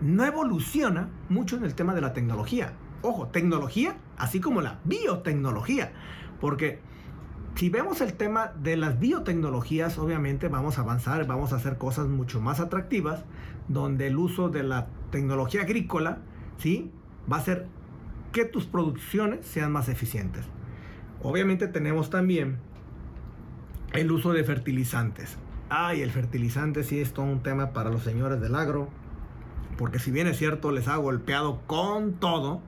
no 0.00 0.24
evoluciona 0.24 1.08
mucho 1.28 1.56
en 1.56 1.62
el 1.62 1.76
tema 1.76 1.94
de 1.94 2.00
la 2.00 2.12
tecnología 2.12 2.72
ojo, 3.02 3.28
tecnología, 3.28 3.96
así 4.16 4.40
como 4.40 4.60
la 4.62 4.78
biotecnología, 4.84 5.92
porque 6.40 6.80
si 7.54 7.68
vemos 7.68 8.00
el 8.00 8.14
tema 8.14 8.52
de 8.62 8.76
las 8.76 8.98
biotecnologías, 8.98 9.98
obviamente 9.98 10.48
vamos 10.48 10.78
a 10.78 10.82
avanzar, 10.82 11.26
vamos 11.26 11.52
a 11.52 11.56
hacer 11.56 11.76
cosas 11.76 12.08
mucho 12.08 12.40
más 12.40 12.60
atractivas, 12.60 13.24
donde 13.68 14.06
el 14.06 14.16
uso 14.16 14.48
de 14.48 14.62
la 14.62 14.88
tecnología 15.10 15.62
agrícola, 15.62 16.18
¿sí? 16.56 16.90
Va 17.30 17.36
a 17.36 17.40
hacer 17.40 17.66
que 18.32 18.44
tus 18.44 18.66
producciones 18.66 19.46
sean 19.46 19.70
más 19.70 19.88
eficientes. 19.88 20.46
Obviamente 21.22 21.68
tenemos 21.68 22.10
también 22.10 22.56
el 23.92 24.10
uso 24.10 24.32
de 24.32 24.42
fertilizantes. 24.42 25.36
Ay, 25.68 26.00
el 26.00 26.10
fertilizante 26.10 26.82
sí 26.82 27.00
es 27.00 27.12
todo 27.12 27.26
un 27.26 27.42
tema 27.42 27.72
para 27.72 27.90
los 27.90 28.02
señores 28.02 28.40
del 28.40 28.54
agro, 28.54 28.88
porque 29.76 29.98
si 29.98 30.10
bien 30.10 30.26
es 30.26 30.38
cierto, 30.38 30.72
les 30.72 30.88
ha 30.88 30.96
golpeado 30.96 31.60
con 31.66 32.14
todo, 32.14 32.62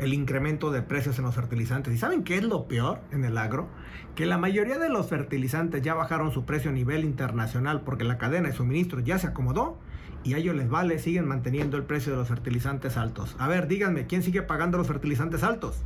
el 0.00 0.14
incremento 0.14 0.70
de 0.70 0.80
precios 0.80 1.18
en 1.18 1.24
los 1.26 1.34
fertilizantes. 1.34 1.94
¿Y 1.94 1.98
saben 1.98 2.24
qué 2.24 2.38
es 2.38 2.42
lo 2.42 2.66
peor 2.66 3.00
en 3.12 3.24
el 3.24 3.36
agro? 3.36 3.68
Que 4.14 4.24
la 4.24 4.38
mayoría 4.38 4.78
de 4.78 4.88
los 4.88 5.08
fertilizantes 5.08 5.82
ya 5.82 5.92
bajaron 5.92 6.32
su 6.32 6.46
precio 6.46 6.70
a 6.70 6.72
nivel 6.72 7.04
internacional 7.04 7.82
porque 7.82 8.04
la 8.04 8.16
cadena 8.16 8.48
de 8.48 8.54
suministro 8.54 9.00
ya 9.00 9.18
se 9.18 9.26
acomodó 9.26 9.78
y 10.24 10.32
a 10.32 10.38
ellos 10.38 10.56
les 10.56 10.70
vale, 10.70 10.98
siguen 10.98 11.28
manteniendo 11.28 11.76
el 11.76 11.84
precio 11.84 12.12
de 12.12 12.18
los 12.18 12.28
fertilizantes 12.28 12.96
altos. 12.96 13.36
A 13.38 13.46
ver, 13.46 13.68
díganme, 13.68 14.06
¿quién 14.06 14.22
sigue 14.22 14.40
pagando 14.40 14.78
los 14.78 14.86
fertilizantes 14.86 15.42
altos? 15.42 15.82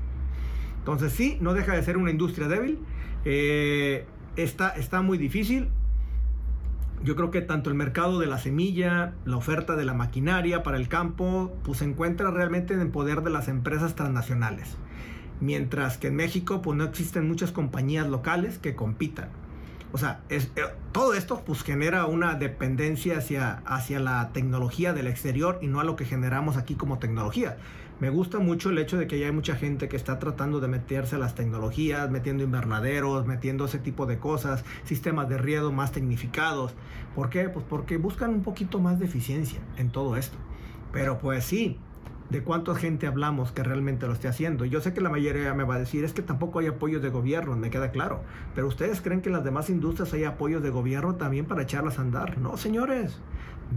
Entonces 0.78 1.12
sí, 1.12 1.36
no 1.40 1.52
deja 1.52 1.74
de 1.74 1.82
ser 1.82 1.96
una 1.96 2.12
industria 2.12 2.46
débil. 2.46 2.78
Eh, 3.24 4.06
está, 4.36 4.70
está 4.70 5.02
muy 5.02 5.18
difícil 5.18 5.70
yo 7.04 7.16
creo 7.16 7.30
que 7.30 7.42
tanto 7.42 7.68
el 7.68 7.76
mercado 7.76 8.18
de 8.18 8.26
la 8.26 8.38
semilla, 8.38 9.12
la 9.26 9.36
oferta 9.36 9.76
de 9.76 9.84
la 9.84 9.92
maquinaria 9.92 10.62
para 10.62 10.78
el 10.78 10.88
campo, 10.88 11.54
pues 11.62 11.78
se 11.78 11.84
encuentra 11.84 12.30
realmente 12.30 12.72
en 12.72 12.90
poder 12.90 13.20
de 13.20 13.28
las 13.28 13.48
empresas 13.48 13.94
transnacionales. 13.94 14.76
Mientras 15.38 15.98
que 15.98 16.06
en 16.06 16.16
México 16.16 16.62
pues 16.62 16.78
no 16.78 16.84
existen 16.84 17.28
muchas 17.28 17.52
compañías 17.52 18.08
locales 18.08 18.58
que 18.58 18.74
compitan. 18.74 19.28
O 19.92 19.98
sea, 19.98 20.22
es, 20.30 20.50
eh, 20.56 20.62
todo 20.92 21.12
esto 21.12 21.42
pues 21.44 21.62
genera 21.62 22.06
una 22.06 22.36
dependencia 22.36 23.18
hacia, 23.18 23.62
hacia 23.66 24.00
la 24.00 24.32
tecnología 24.32 24.94
del 24.94 25.06
exterior 25.06 25.58
y 25.60 25.66
no 25.66 25.80
a 25.80 25.84
lo 25.84 25.96
que 25.96 26.06
generamos 26.06 26.56
aquí 26.56 26.74
como 26.74 26.98
tecnología. 26.98 27.58
Me 28.00 28.10
gusta 28.10 28.40
mucho 28.40 28.70
el 28.70 28.78
hecho 28.78 28.98
de 28.98 29.06
que 29.06 29.20
ya 29.20 29.26
hay 29.26 29.32
mucha 29.32 29.54
gente 29.54 29.88
que 29.88 29.96
está 29.96 30.18
tratando 30.18 30.58
de 30.58 30.66
meterse 30.66 31.14
a 31.14 31.18
las 31.18 31.36
tecnologías, 31.36 32.10
metiendo 32.10 32.42
invernaderos, 32.42 33.24
metiendo 33.24 33.66
ese 33.66 33.78
tipo 33.78 34.04
de 34.04 34.18
cosas, 34.18 34.64
sistemas 34.82 35.28
de 35.28 35.38
riego 35.38 35.70
más 35.70 35.92
tecnificados. 35.92 36.74
¿Por 37.14 37.30
qué? 37.30 37.48
Pues 37.48 37.64
porque 37.68 37.96
buscan 37.96 38.30
un 38.30 38.42
poquito 38.42 38.80
más 38.80 38.98
de 38.98 39.04
eficiencia 39.04 39.60
en 39.76 39.90
todo 39.90 40.16
esto. 40.16 40.36
Pero 40.92 41.18
pues 41.18 41.44
sí, 41.44 41.78
de 42.30 42.42
cuánta 42.42 42.74
gente 42.74 43.06
hablamos 43.06 43.52
que 43.52 43.62
realmente 43.62 44.08
lo 44.08 44.12
esté 44.12 44.26
haciendo. 44.26 44.64
Yo 44.64 44.80
sé 44.80 44.92
que 44.92 45.00
la 45.00 45.08
mayoría 45.08 45.54
me 45.54 45.62
va 45.62 45.76
a 45.76 45.78
decir, 45.78 46.04
es 46.04 46.12
que 46.12 46.22
tampoco 46.22 46.58
hay 46.58 46.66
apoyos 46.66 47.00
de 47.00 47.10
gobierno, 47.10 47.56
me 47.56 47.70
queda 47.70 47.92
claro. 47.92 48.22
Pero 48.56 48.66
ustedes 48.66 49.00
creen 49.02 49.20
que 49.20 49.28
en 49.28 49.34
las 49.34 49.44
demás 49.44 49.70
industrias 49.70 50.12
hay 50.12 50.24
apoyos 50.24 50.64
de 50.64 50.70
gobierno 50.70 51.14
también 51.14 51.44
para 51.46 51.62
echarlas 51.62 51.98
a 51.98 52.02
andar. 52.02 52.38
No, 52.38 52.56
señores. 52.56 53.20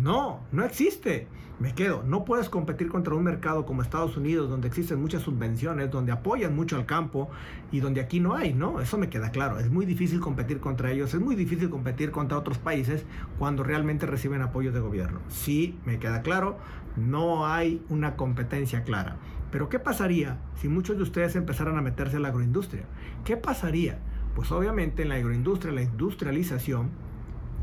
No, 0.01 0.41
no 0.51 0.63
existe. 0.63 1.27
Me 1.59 1.73
quedo. 1.73 2.03
No 2.03 2.23
puedes 2.23 2.49
competir 2.49 2.87
contra 2.87 3.15
un 3.15 3.23
mercado 3.23 3.65
como 3.65 3.81
Estados 3.81 4.15
Unidos, 4.15 4.47
donde 4.47 4.67
existen 4.67 5.01
muchas 5.01 5.23
subvenciones, 5.23 5.89
donde 5.89 6.11
apoyan 6.11 6.55
mucho 6.55 6.75
al 6.75 6.85
campo 6.85 7.31
y 7.71 7.79
donde 7.79 7.99
aquí 7.99 8.19
no 8.19 8.35
hay, 8.35 8.53
¿no? 8.53 8.79
Eso 8.79 8.99
me 8.99 9.09
queda 9.09 9.31
claro. 9.31 9.57
Es 9.57 9.71
muy 9.71 9.87
difícil 9.87 10.19
competir 10.19 10.59
contra 10.59 10.91
ellos, 10.91 11.15
es 11.15 11.19
muy 11.19 11.35
difícil 11.35 11.71
competir 11.71 12.11
contra 12.11 12.37
otros 12.37 12.59
países 12.59 13.05
cuando 13.39 13.63
realmente 13.63 14.05
reciben 14.05 14.43
apoyo 14.43 14.71
de 14.71 14.81
gobierno. 14.81 15.19
Sí, 15.29 15.79
me 15.83 15.97
queda 15.97 16.21
claro, 16.21 16.59
no 16.95 17.47
hay 17.47 17.81
una 17.89 18.15
competencia 18.15 18.83
clara. 18.83 19.17
Pero 19.51 19.67
¿qué 19.67 19.79
pasaría 19.79 20.37
si 20.61 20.67
muchos 20.67 20.97
de 20.97 21.03
ustedes 21.03 21.35
empezaran 21.35 21.75
a 21.75 21.81
meterse 21.81 22.17
en 22.17 22.21
la 22.21 22.27
agroindustria? 22.27 22.83
¿Qué 23.25 23.35
pasaría? 23.35 23.97
Pues 24.35 24.51
obviamente 24.51 25.01
en 25.01 25.09
la 25.09 25.15
agroindustria, 25.15 25.73
la 25.73 25.81
industrialización, 25.81 26.91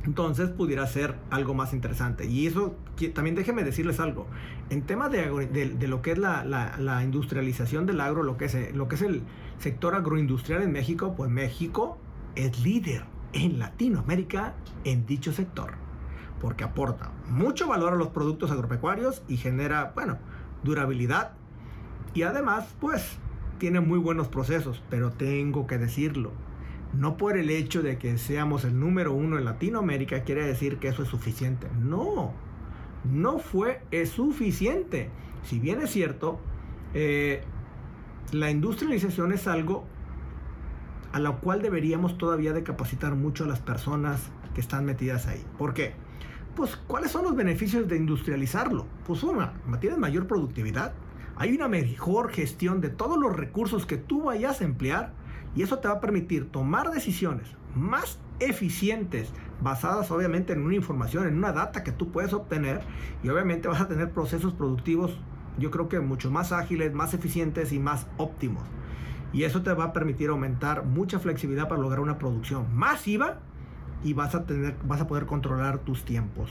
entonces 0.05 0.51
pudiera 0.51 0.87
ser 0.87 1.17
algo 1.31 1.55
más 1.55 1.73
interesante. 1.73 2.27
Y 2.27 2.47
eso 2.47 2.77
también 3.15 3.35
déjenme 3.35 3.65
decirles 3.65 4.01
algo. 4.01 4.27
En 4.71 4.83
tema 4.83 5.09
de, 5.09 5.27
lo 5.89 6.03
que 6.03 6.13
es 6.13 6.19
la, 6.19 7.01
industrialización 7.03 7.87
del 7.87 8.01
agro, 8.01 8.23
lo 8.23 8.37
que, 8.37 8.45
es, 8.45 8.75
lo 8.75 8.87
que 8.89 8.97
es 8.97 9.03
el 9.03 9.23
sector 9.59 9.95
agroindustrial 9.95 10.63
en 10.63 10.73
México, 10.73 11.15
pues 11.17 11.31
México 11.31 11.99
es 12.35 12.61
líder 12.63 13.05
en 13.33 13.59
Latinoamérica 13.59 14.55
en 14.85 15.07
dicho 15.07 15.33
sector. 15.33 15.73
Porque 16.41 16.65
aporta 16.65 17.11
mucho 17.31 17.67
valor 17.67 17.95
a 17.95 17.97
los 17.97 18.09
productos 18.09 18.51
agropecuarios 18.51 19.23
y 19.29 19.39
genera, 19.39 19.93
bueno, 19.95 20.19
durabilidad. 20.63 21.33
Y 22.13 22.23
además, 22.23 22.67
pues, 22.79 23.17
tiene 23.59 23.81
muy 23.81 23.99
buenos 23.99 24.29
procesos. 24.29 24.83
Pero 24.91 25.13
tengo 25.13 25.67
que 25.67 25.79
decirlo 25.79 26.33
no 26.97 27.17
por 27.17 27.37
el 27.37 27.51
hecho 27.51 27.83
de 27.83 27.99
que 27.99 28.19
seamos 28.19 28.65
el 28.65 28.79
número 28.79 29.13
uno 29.13 29.39
en 29.39 29.45
Latinoamérica 29.45 30.23
quiere 30.23 30.47
decir 30.47 30.79
que 30.79 30.89
eso 30.89 31.03
es 31.03 31.09
suficiente. 31.09 31.69
No, 31.81 32.33
no 33.05 33.39
fue 33.39 33.83
suficiente. 34.07 35.11
Si 35.43 35.59
bien 35.61 35.81
es 35.81 35.91
cierto, 35.91 36.41
Eh, 36.97 37.43
la 38.31 38.51
industrialización 38.53 39.33
es 39.33 39.49
algo 39.49 39.85
a 41.13 41.19
lo 41.19 41.41
cual 41.41 41.61
deberíamos 41.61 42.19
todavía 42.19 42.55
capacitar 42.63 43.17
mucho 43.17 43.43
a 43.43 43.47
las 43.49 43.59
personas 43.59 44.31
que 44.55 44.61
están 44.61 44.85
metidas 44.85 45.27
ahí. 45.27 45.45
¿Por 45.59 45.75
qué? 45.75 45.95
Pues, 46.55 46.77
¿cuáles 46.77 47.11
son 47.11 47.25
los 47.25 47.35
beneficios 47.35 47.89
de 47.89 47.97
industrializarlo? 47.97 48.87
Pues 49.09 49.25
una, 49.25 49.55
tienes 49.81 49.99
mayor 49.99 50.29
productividad, 50.29 50.95
hay 51.35 51.53
una 51.57 51.67
mejor 51.67 52.31
gestión 52.31 52.81
de 52.81 52.91
todos 52.91 53.19
los 53.19 53.35
recursos 53.37 53.87
que 53.87 53.97
tú 53.97 54.23
vayas 54.23 54.61
a 54.61 54.65
emplear 54.65 55.13
y 55.55 55.63
eso 55.63 55.79
te 55.79 55.89
va 55.89 55.95
a 55.95 56.01
permitir 56.01 56.51
tomar 56.51 56.91
decisiones 56.91 57.57
más 57.75 58.19
eficientes, 58.41 59.33
basadas 59.61 60.11
obviamente 60.11 60.53
en 60.53 60.63
una 60.63 60.75
información, 60.75 61.27
en 61.27 61.39
una 61.39 61.53
data 61.53 61.83
que 61.83 61.93
tú 61.93 62.11
puedes 62.11 62.33
obtener 62.33 62.81
y 63.23 63.29
obviamente 63.29 63.69
vas 63.69 63.81
a 63.81 63.89
tener 63.89 64.11
procesos 64.11 64.53
productivos, 64.53 65.19
yo 65.59 65.71
creo 65.71 65.89
que 65.89 66.01
mucho 66.01 66.31
más 66.31 66.53
ágiles, 66.53 66.95
más 66.95 67.15
eficientes 67.15 67.73
y 67.73 67.79
más 67.79 68.07
óptimos. 68.17 68.65
Y 69.33 69.43
eso 69.45 69.63
te 69.63 69.73
va 69.73 69.85
a 69.85 69.93
permitir 69.93 70.31
aumentar 70.31 70.85
mucha 70.85 71.19
flexibilidad 71.19 71.69
para 71.69 71.81
lograr 71.81 72.01
una 72.01 72.19
producción 72.19 72.75
masiva 72.75 73.41
y 74.05 74.13
vas 74.13 74.35
a, 74.35 74.45
tener, 74.45 74.77
vas 74.85 75.01
a 75.01 75.07
poder 75.07 75.27
controlar 75.27 75.79
tus 75.79 76.05
tiempos. 76.05 76.51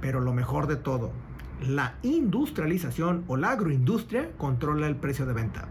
Pero 0.00 0.20
lo 0.20 0.32
mejor 0.32 0.66
de 0.66 0.76
todo, 0.76 1.12
la 1.60 1.94
industrialización 2.02 3.24
o 3.28 3.36
la 3.36 3.50
agroindustria 3.50 4.32
controla 4.36 4.88
el 4.88 4.96
precio 4.96 5.24
de 5.26 5.34
venta. 5.34 5.68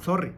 Sorry, 0.00 0.32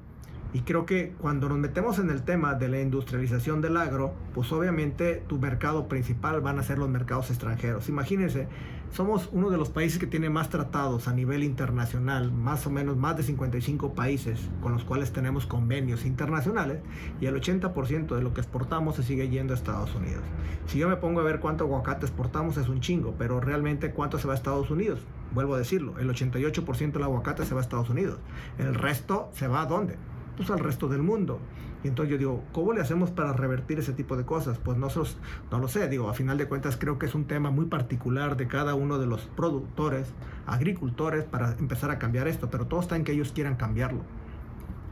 y 0.52 0.61
creo 0.61 0.85
que 0.85 1.14
cuando 1.18 1.49
nos 1.49 1.59
metemos 1.59 1.99
en 1.99 2.11
el 2.11 2.23
tema 2.23 2.54
de 2.54 2.68
la 2.68 2.80
industrialización 2.80 3.61
del 3.62 3.76
agro, 3.76 4.14
pues 4.35 4.52
obviamente 4.52 5.23
tu 5.26 5.38
mercado 5.38 5.88
principal 5.88 6.40
van 6.40 6.59
a 6.59 6.62
ser 6.62 6.78
los 6.78 6.90
mercados 6.90 7.30
extranjeros. 7.30 7.88
Imagínense, 7.88 8.49
somos 8.92 9.30
uno 9.32 9.49
de 9.49 9.56
los 9.56 9.71
países 9.71 9.99
que 9.99 10.06
tiene 10.06 10.28
más 10.28 10.50
tratados 10.50 11.09
a 11.09 11.14
nivel 11.14 11.42
internacional, 11.42 12.30
más 12.30 12.66
o 12.66 12.71
menos 12.71 12.99
más 12.99 13.16
de 13.16 13.23
55 13.23 13.94
países 13.94 14.50
con 14.61 14.73
los 14.73 14.85
cuales 14.85 15.12
tenemos 15.12 15.47
convenios 15.47 16.04
internacionales 16.04 16.80
y 17.18 17.25
el 17.25 17.35
80% 17.35 18.14
de 18.14 18.23
lo 18.23 18.35
que 18.35 18.42
exportamos 18.42 18.97
se 18.97 19.02
sigue 19.02 19.30
yendo 19.30 19.54
a 19.54 19.56
Estados 19.56 19.94
Unidos. 19.94 20.23
Si 20.66 20.78
yo 20.78 20.90
me 20.90 20.97
pongo 20.97 21.21
a 21.21 21.25
ver 21.25 21.40
cuánto 21.40 21.64
aguacate 21.64 22.04
exportamos 22.04 22.59
es 22.59 22.68
un 22.68 22.80
chingo, 22.80 23.14
pero 23.16 23.40
realmente 23.40 23.92
cuánto 23.92 24.18
se 24.18 24.26
va 24.26 24.35
a 24.35 24.37
Estados 24.37 24.71
Unidos. 24.71 25.00
Vuelvo 25.32 25.54
a 25.54 25.59
decirlo, 25.59 25.99
el 25.99 26.11
88% 26.11 26.92
del 26.92 27.02
aguacate 27.02 27.47
se 27.47 27.54
va 27.54 27.61
a 27.61 27.62
Estados 27.62 27.88
Unidos. 27.88 28.18
El 28.59 28.75
resto 28.75 29.30
se 29.32 29.49
va 29.49 29.62
a 29.62 29.66
dónde? 29.66 29.97
Pues, 30.37 30.51
al 30.51 30.59
resto 30.59 30.89
del 30.89 31.03
mundo. 31.03 31.41
Y 31.85 31.89
entonces 31.89 32.12
yo 32.12 32.19
digo, 32.19 32.45
¿cómo 32.53 32.73
le 32.73 32.81
hacemos 32.81 33.11
para 33.11 33.33
revertir 33.33 33.79
ese 33.79 33.93
tipo 33.93 34.17
de 34.17 34.25
cosas? 34.25 34.59
Pues 34.59 34.79
nosotros, 34.79 35.17
no 35.51 35.59
lo 35.59 35.69
sé, 35.69 35.89
digo, 35.89 36.09
a 36.09 36.15
final 36.15 36.39
de 36.39 36.47
cuentas 36.47 36.77
creo 36.77 36.99
que 36.99 37.07
es 37.07 37.15
un 37.15 37.25
tema 37.25 37.51
muy 37.51 37.67
particular 37.67 38.37
de 38.37 38.47
cada 38.47 38.75
uno 38.75 38.99
de 38.99 39.07
los 39.07 39.23
productores, 39.23 40.07
agricultores, 40.47 41.25
para 41.25 41.53
empezar 41.59 41.91
a 41.91 41.99
cambiar 41.99 42.29
esto, 42.29 42.51
pero 42.51 42.67
todo 42.67 42.81
está 42.81 42.97
en 42.97 43.05
que 43.05 43.12
ellos 43.12 43.33
quieran 43.33 43.57
cambiarlo. 43.57 44.03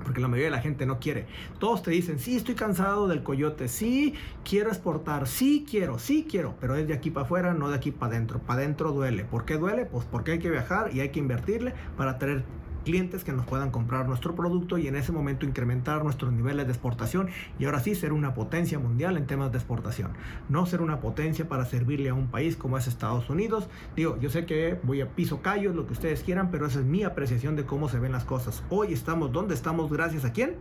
Porque 0.03 0.21
la 0.21 0.29
mayoría 0.29 0.47
de 0.47 0.57
la 0.57 0.63
gente 0.63 0.87
no 0.87 0.99
quiere. 0.99 1.27
Todos 1.59 1.83
te 1.83 1.91
dicen, 1.91 2.19
sí, 2.19 2.35
estoy 2.35 2.55
cansado 2.55 3.07
del 3.07 3.23
coyote, 3.23 3.69
sí, 3.69 4.15
quiero 4.45 4.71
exportar, 4.71 5.29
sí 5.29 5.67
quiero, 5.69 5.99
sí 5.99 6.27
quiero, 6.29 6.55
pero 6.59 6.75
es 6.75 6.89
de 6.89 6.95
aquí 6.95 7.11
para 7.11 7.27
afuera, 7.27 7.55
no 7.55 7.69
de 7.69 7.77
aquí 7.77 7.93
para 7.93 8.15
adentro. 8.15 8.41
Para 8.41 8.63
adentro 8.63 8.93
duele. 8.93 9.25
¿Por 9.25 9.45
qué 9.45 9.59
duele? 9.59 9.85
Pues 9.85 10.07
porque 10.07 10.33
hay 10.33 10.39
que 10.39 10.51
viajar 10.51 10.91
y 10.95 11.01
hay 11.01 11.11
que 11.11 11.21
invertirle 11.21 11.75
para 11.97 12.19
tener 12.19 12.45
clientes 12.85 13.25
que 13.25 13.33
nos 13.33 13.47
puedan 13.47 13.71
comprar 13.71 14.09
nuestro 14.09 14.35
producto 14.35 14.79
y 14.79 14.89
en 14.89 14.97
ese 14.97 15.13
momento 15.13 15.47
incrementar 15.47 16.03
nuestros 16.03 16.33
niveles 16.33 16.67
de 16.67 16.73
exportación 16.73 17.29
y 17.59 17.65
ahora 17.65 17.81
sí 17.81 17.95
ser 17.95 18.13
una 18.13 18.35
potencia 18.35 18.79
mundial 18.79 19.17
en 19.17 19.27
temas 19.27 19.53
de 19.53 19.59
exportación. 19.59 20.13
No 20.49 20.67
ser 20.67 20.83
una 20.83 21.01
potencia 21.01 21.49
para 21.49 21.65
servirle 21.65 22.09
a 22.09 22.15
un 22.15 22.29
país 22.29 22.57
como 22.57 22.79
es 22.79 22.87
Estados 22.87 23.29
Unidos. 23.31 23.69
Digo, 23.97 24.19
yo 24.21 24.31
sé 24.31 24.47
que 24.47 24.79
voy 24.83 25.01
a 25.01 25.09
piso 25.09 25.43
callo, 25.43 25.73
lo 25.73 25.87
que 25.87 25.93
ustedes 25.93 26.23
quieran, 26.23 26.51
pero 26.51 26.67
esa 26.67 26.81
es 26.81 26.87
mi 26.87 27.05
apreciación 27.05 27.57
de 27.57 27.65
cómo 27.65 27.89
se 27.89 27.99
ven 27.99 28.13
las 28.13 28.25
cosas. 28.25 28.63
Hoy 28.71 28.93
estamos 28.93 29.33
donde 29.33 29.55
estamos 29.55 29.91
gracias 29.93 30.25
a 30.25 30.33
quién? 30.33 30.57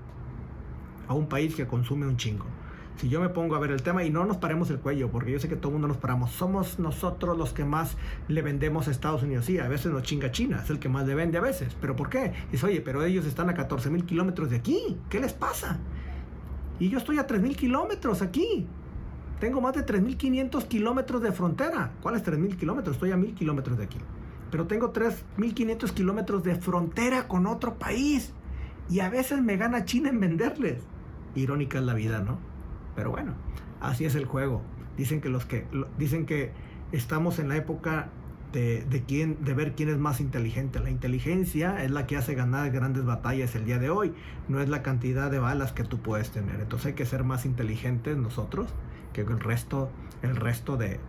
A 1.08 1.14
un 1.14 1.28
país 1.28 1.56
que 1.56 1.68
consume 1.68 2.06
un 2.06 2.18
chingo 2.18 2.46
si 3.00 3.08
yo 3.08 3.22
me 3.22 3.30
pongo 3.30 3.56
a 3.56 3.60
ver 3.60 3.72
el 3.72 3.82
tema 3.82 4.04
y 4.04 4.10
no 4.10 4.26
nos 4.26 4.38
paremos 4.38 4.70
el 4.70 4.80
cuello, 4.80 5.10
porque 5.10 5.32
yo 5.32 5.40
sé 5.40 5.48
que 5.48 5.56
todo 5.56 5.70
el 5.70 5.74
mundo 5.74 5.88
nos 5.88 5.98
paramos, 5.98 6.32
somos 6.32 6.80
nosotros 6.80 7.38
los 7.38 7.54
que 7.54 7.64
más 7.64 7.96
le 8.28 8.42
vendemos 8.42 8.90
a 8.90 8.92
Estados 8.92 9.24
Unidos. 9.24 9.46
Sí, 9.46 9.58
a 9.58 9.70
veces 9.70 9.94
nos 9.94 10.04
chinga 10.04 10.32
China, 10.32 10.60
es 10.62 10.70
el 10.70 10.80
que 10.80 10.90
más 10.90 11.08
le 11.08 11.16
vende 11.16 11.38
a 11.38 11.42
veces. 11.42 11.78
¿Pero 11.80 11.96
por 11.96 12.10
qué? 12.10 12.34
Dice, 12.52 12.66
oye, 12.66 12.82
pero 12.82 13.02
ellos 13.04 13.26
están 13.26 13.50
a 13.50 13.54
14 13.54 13.90
mil 13.90 14.06
kilómetros 14.06 14.50
de 14.50 14.58
aquí. 14.58 14.98
¿Qué 15.10 15.22
les 15.22 15.32
pasa? 15.32 15.80
Y 16.78 16.90
yo 16.90 16.98
estoy 16.98 17.20
a 17.20 17.26
3 17.26 17.42
mil 17.42 17.56
kilómetros 17.56 18.22
aquí. 18.22 18.68
Tengo 19.40 19.62
más 19.62 19.74
de 19.74 19.86
3.500 19.86 20.68
kilómetros 20.68 21.22
de 21.22 21.32
frontera. 21.32 21.94
¿Cuáles 22.02 22.26
3.000 22.26 22.58
kilómetros? 22.58 22.98
Estoy 22.98 23.12
a 23.12 23.16
1.000 23.16 23.36
kilómetros 23.36 23.78
de 23.78 23.86
aquí. 23.86 23.98
Pero 24.52 24.68
tengo 24.68 24.92
3.500 24.92 25.92
kilómetros 25.92 26.44
de 26.44 26.56
frontera 26.56 27.30
con 27.30 27.48
otro 27.48 27.76
país. 27.76 28.34
Y 28.90 29.00
a 29.00 29.10
veces 29.10 29.42
me 29.42 29.56
gana 29.56 29.86
China 29.86 30.10
en 30.10 30.20
venderles. 30.20 30.84
Irónica 31.36 31.80
es 31.80 31.86
la 31.86 31.94
vida, 31.94 32.20
¿no? 32.20 32.38
Pero 33.00 33.12
bueno, 33.12 33.32
así 33.80 34.04
es 34.04 34.16
el 34.16 34.26
juego. 34.26 34.62
Dicen 34.98 35.22
que 35.22 35.30
los 35.30 35.46
que 35.46 35.66
dicen 35.98 36.26
que 36.26 36.52
estamos 36.92 37.40
en 37.40 37.48
la 37.48 37.56
época 37.56 38.10
de, 38.52 38.84
de, 38.84 39.04
quién, 39.04 39.38
de 39.42 39.54
ver 39.54 39.74
quién 39.74 39.88
es 39.88 39.98
más 39.98 40.20
inteligente. 40.20 40.82
La 40.82 40.90
inteligencia 40.90 41.82
es 41.82 41.92
la 41.92 42.06
que 42.08 42.18
hace 42.18 42.36
ganar 42.36 42.72
grandes 42.72 43.06
batallas 43.06 43.56
el 43.56 43.64
día 43.64 43.78
de 43.80 43.90
hoy, 43.90 44.12
no 44.50 44.60
es 44.60 44.68
la 44.68 44.84
cantidad 44.84 45.32
de 45.32 45.40
balas 45.40 45.72
que 45.72 45.86
tú 45.86 46.00
puedes 46.00 46.32
tener. 46.32 46.60
Entonces 46.60 46.88
hay 46.88 46.94
que 46.94 47.06
ser 47.06 47.24
más 47.24 47.46
inteligentes 47.46 48.18
nosotros 48.18 48.68
que 49.14 49.22
el 49.22 49.40
resto, 49.40 49.90
el 50.22 50.36
resto 50.36 50.76
de, 50.76 51.00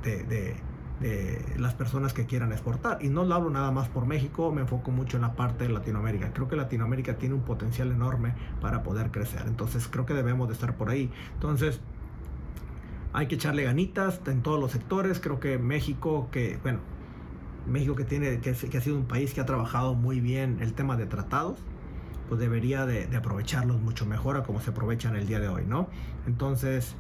las 1.57 1.73
personas 1.75 2.13
que 2.13 2.27
quieran 2.27 2.53
exportar. 2.53 2.99
Y 3.01 3.09
no 3.09 3.25
lo 3.25 3.35
hablo 3.35 3.51
nada 3.51 3.71
más 3.71 3.89
por 3.89 4.07
México, 4.07 4.53
me 4.53 4.63
enfoco 4.63 4.91
mucho 4.91 5.17
en 5.17 5.23
la 5.23 5.35
parte 5.35 5.67
de 5.67 5.73
Latinoamérica. 5.73 6.33
Creo 6.33 6.49
que 6.49 6.57
Latinoamérica 6.57 7.17
tiene 7.17 7.35
un 7.35 7.43
potencial 7.43 7.91
enorme 7.91 8.35
para 8.61 8.83
poder 8.83 9.11
crecer. 9.11 9.45
Entonces 9.47 9.89
creo 9.89 10.05
que 10.05 10.15
debemos 10.15 10.49
de 10.49 10.55
estar 10.55 10.77
por 10.77 10.91
ahí. 10.91 11.11
Entonces 11.35 11.81
hay 13.13 13.27
que 13.27 13.37
echarle 13.37 13.65
ganitas 13.65 14.21
en 14.27 14.43
todos 14.43 14.61
los 14.61 14.73
sectores. 14.73 15.21
Creo 15.21 15.41
que 15.41 15.59
México, 15.59 16.29
que 16.31 16.59
bueno, 16.63 16.81
México 17.67 17.95
que 17.97 18.05
tiene, 18.05 18.41
que, 18.41 18.51
ha 18.51 18.81
sido 18.81 18.97
un 18.97 19.07
país 19.07 19.33
que 19.33 19.41
ha 19.41 19.47
trabajado 19.47 19.95
muy 19.95 20.21
bien 20.21 20.59
el 20.61 20.75
tema 20.75 20.97
de 20.97 21.07
tratados, 21.07 21.61
pues 22.29 22.41
debería 22.41 22.85
de, 22.85 23.07
de 23.07 23.17
aprovecharlos 23.17 23.81
mucho 23.81 24.07
mejor 24.07 24.37
a 24.37 24.43
como 24.43 24.61
se 24.61 24.71
aprovechan 24.71 25.17
el 25.17 25.27
día 25.27 25.41
de 25.41 25.49
hoy, 25.49 25.65
¿no? 25.67 25.89
Entonces, 26.27 26.95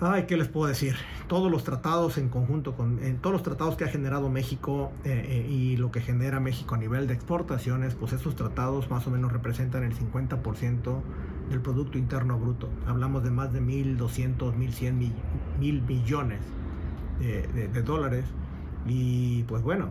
Ay, 0.00 0.24
¿qué 0.26 0.36
les 0.36 0.48
puedo 0.48 0.66
decir? 0.66 0.96
Todos 1.28 1.50
los 1.50 1.62
tratados 1.62 2.18
en 2.18 2.28
conjunto 2.28 2.74
con 2.74 2.98
todos 3.20 3.32
los 3.32 3.42
tratados 3.44 3.76
que 3.76 3.84
ha 3.84 3.88
generado 3.88 4.28
México 4.28 4.90
eh, 5.04 5.24
eh, 5.28 5.48
y 5.48 5.76
lo 5.76 5.92
que 5.92 6.00
genera 6.00 6.40
México 6.40 6.74
a 6.74 6.78
nivel 6.78 7.06
de 7.06 7.14
exportaciones, 7.14 7.94
pues 7.94 8.12
esos 8.12 8.34
tratados 8.34 8.90
más 8.90 9.06
o 9.06 9.10
menos 9.10 9.32
representan 9.32 9.84
el 9.84 9.94
50% 9.94 11.00
del 11.48 11.60
Producto 11.60 11.96
Interno 11.96 12.38
Bruto. 12.38 12.68
Hablamos 12.88 13.22
de 13.22 13.30
más 13.30 13.52
de 13.52 13.62
1.200, 13.62 14.36
1.100 14.54 14.92
mil, 14.94 15.12
mil 15.60 15.82
millones 15.82 16.40
de, 17.20 17.68
de, 17.68 17.82
dólares. 17.82 18.24
Y 18.86 19.44
pues 19.44 19.62
bueno, 19.62 19.90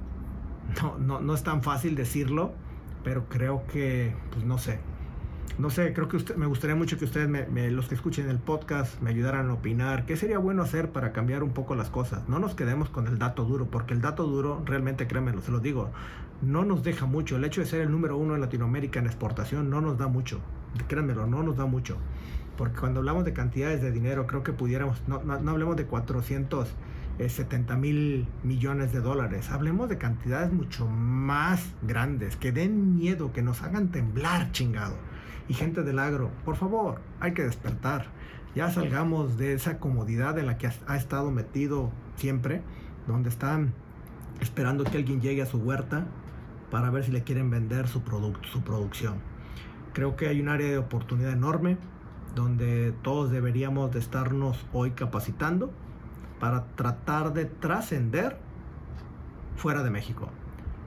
no, 0.82 0.98
no, 0.98 1.22
no 1.22 1.34
es 1.34 1.44
tan 1.44 1.64
fácil 1.64 1.96
decirlo, 1.96 2.52
pero 3.06 3.30
creo 3.30 3.66
que, 3.68 4.14
pues 4.32 4.44
no 4.44 4.58
sé, 4.58 4.80
no 5.60 5.70
sé, 5.70 5.94
creo 5.94 6.08
que 6.08 6.18
usted, 6.18 6.36
me 6.36 6.48
gustaría 6.48 6.76
mucho 6.76 6.98
que 6.98 7.06
ustedes, 7.06 7.30
los 7.72 7.88
que 7.88 7.94
escuchen 7.94 8.28
el 8.28 8.40
podcast, 8.40 9.00
me 9.02 9.12
ayudaran 9.12 9.52
a 9.52 9.54
opinar. 9.54 10.08
¿Qué 10.08 10.18
sería 10.18 10.40
bueno 10.40 10.64
hacer 10.64 10.90
para 10.90 11.12
cambiar 11.14 11.44
un 11.44 11.52
poco 11.52 11.76
las 11.76 11.92
cosas? 11.92 12.28
No 12.28 12.40
nos 12.40 12.56
quedemos 12.56 12.90
con 12.90 13.06
el 13.08 13.20
dato 13.20 13.46
duro, 13.46 13.68
porque 13.68 13.94
el 13.94 14.02
dato 14.02 14.24
duro, 14.24 14.64
realmente 14.66 15.06
créanmelo, 15.08 15.42
se 15.42 15.52
lo 15.52 15.60
digo, 15.60 15.92
no 16.42 16.66
nos 16.66 16.84
deja 16.84 17.06
mucho. 17.06 17.36
El 17.36 17.44
hecho 17.44 17.62
de 17.62 17.68
ser 17.68 17.82
el 17.82 17.92
número 17.92 18.18
uno 18.18 18.34
en 18.34 18.42
Latinoamérica 18.42 19.00
en 19.00 19.06
exportación 19.06 19.70
no 19.70 19.80
nos 19.80 20.00
da 20.00 20.08
mucho. 20.08 20.42
Créanmelo, 20.88 21.28
no 21.28 21.44
nos 21.44 21.56
da 21.56 21.68
mucho. 21.68 21.98
Porque 22.58 22.80
cuando 22.80 23.02
hablamos 23.02 23.24
de 23.24 23.34
cantidades 23.34 23.80
de 23.82 23.92
dinero, 23.92 24.26
creo 24.26 24.42
que 24.42 24.54
pudiéramos, 24.54 25.04
no, 25.08 25.22
no, 25.24 25.40
no 25.40 25.52
hablemos 25.52 25.76
de 25.76 25.86
470 25.86 27.78
mil 27.78 28.28
millones 28.42 28.92
de 28.92 29.02
dólares. 29.02 29.52
Hablemos 29.52 29.88
de 29.88 30.00
cantidades 30.00 30.52
mucho 30.52 30.88
más 30.88 31.64
grandes, 31.84 32.38
que 32.38 32.52
den 32.52 32.96
miedo, 32.96 33.32
que 33.32 33.44
nos 33.44 33.62
hagan 33.62 33.90
temblar, 33.90 34.52
chingado 34.52 34.96
y 35.48 35.54
gente 35.54 35.84
del 35.84 36.00
agro, 36.00 36.32
por 36.46 36.56
favor, 36.56 37.02
hay 37.20 37.34
que 37.34 37.44
despertar. 37.44 38.08
Ya 38.56 38.70
salgamos 38.70 39.38
de 39.38 39.54
esa 39.54 39.80
comodidad 39.80 40.38
en 40.38 40.46
la 40.46 40.58
que 40.58 40.70
ha 40.88 40.96
estado 40.96 41.32
metido 41.32 41.92
siempre, 42.16 42.62
donde 43.08 43.30
están 43.30 43.74
esperando 44.42 44.84
que 44.84 44.98
alguien 44.98 45.22
llegue 45.22 45.42
a 45.42 45.46
su 45.46 45.58
huerta 45.58 46.06
para 46.70 46.90
ver 46.90 47.04
si 47.04 47.12
le 47.12 47.24
quieren 47.24 47.50
vender 47.50 47.88
su 47.88 48.02
producto, 48.02 48.48
su 48.50 48.62
producción. 48.62 49.16
Creo 49.94 50.16
que 50.16 50.28
hay 50.28 50.40
un 50.40 50.50
área 50.50 50.70
de 50.70 50.78
oportunidad 50.78 51.32
enorme 51.32 51.78
donde 52.36 52.94
todos 53.04 53.32
deberíamos 53.32 53.92
de 53.92 54.00
estarnos 54.00 54.66
hoy 54.74 54.92
capacitando 54.92 55.72
para 56.40 56.66
tratar 56.76 57.34
de 57.34 57.46
trascender 57.46 58.38
fuera 59.56 59.84
de 59.84 59.92
México. 59.92 60.30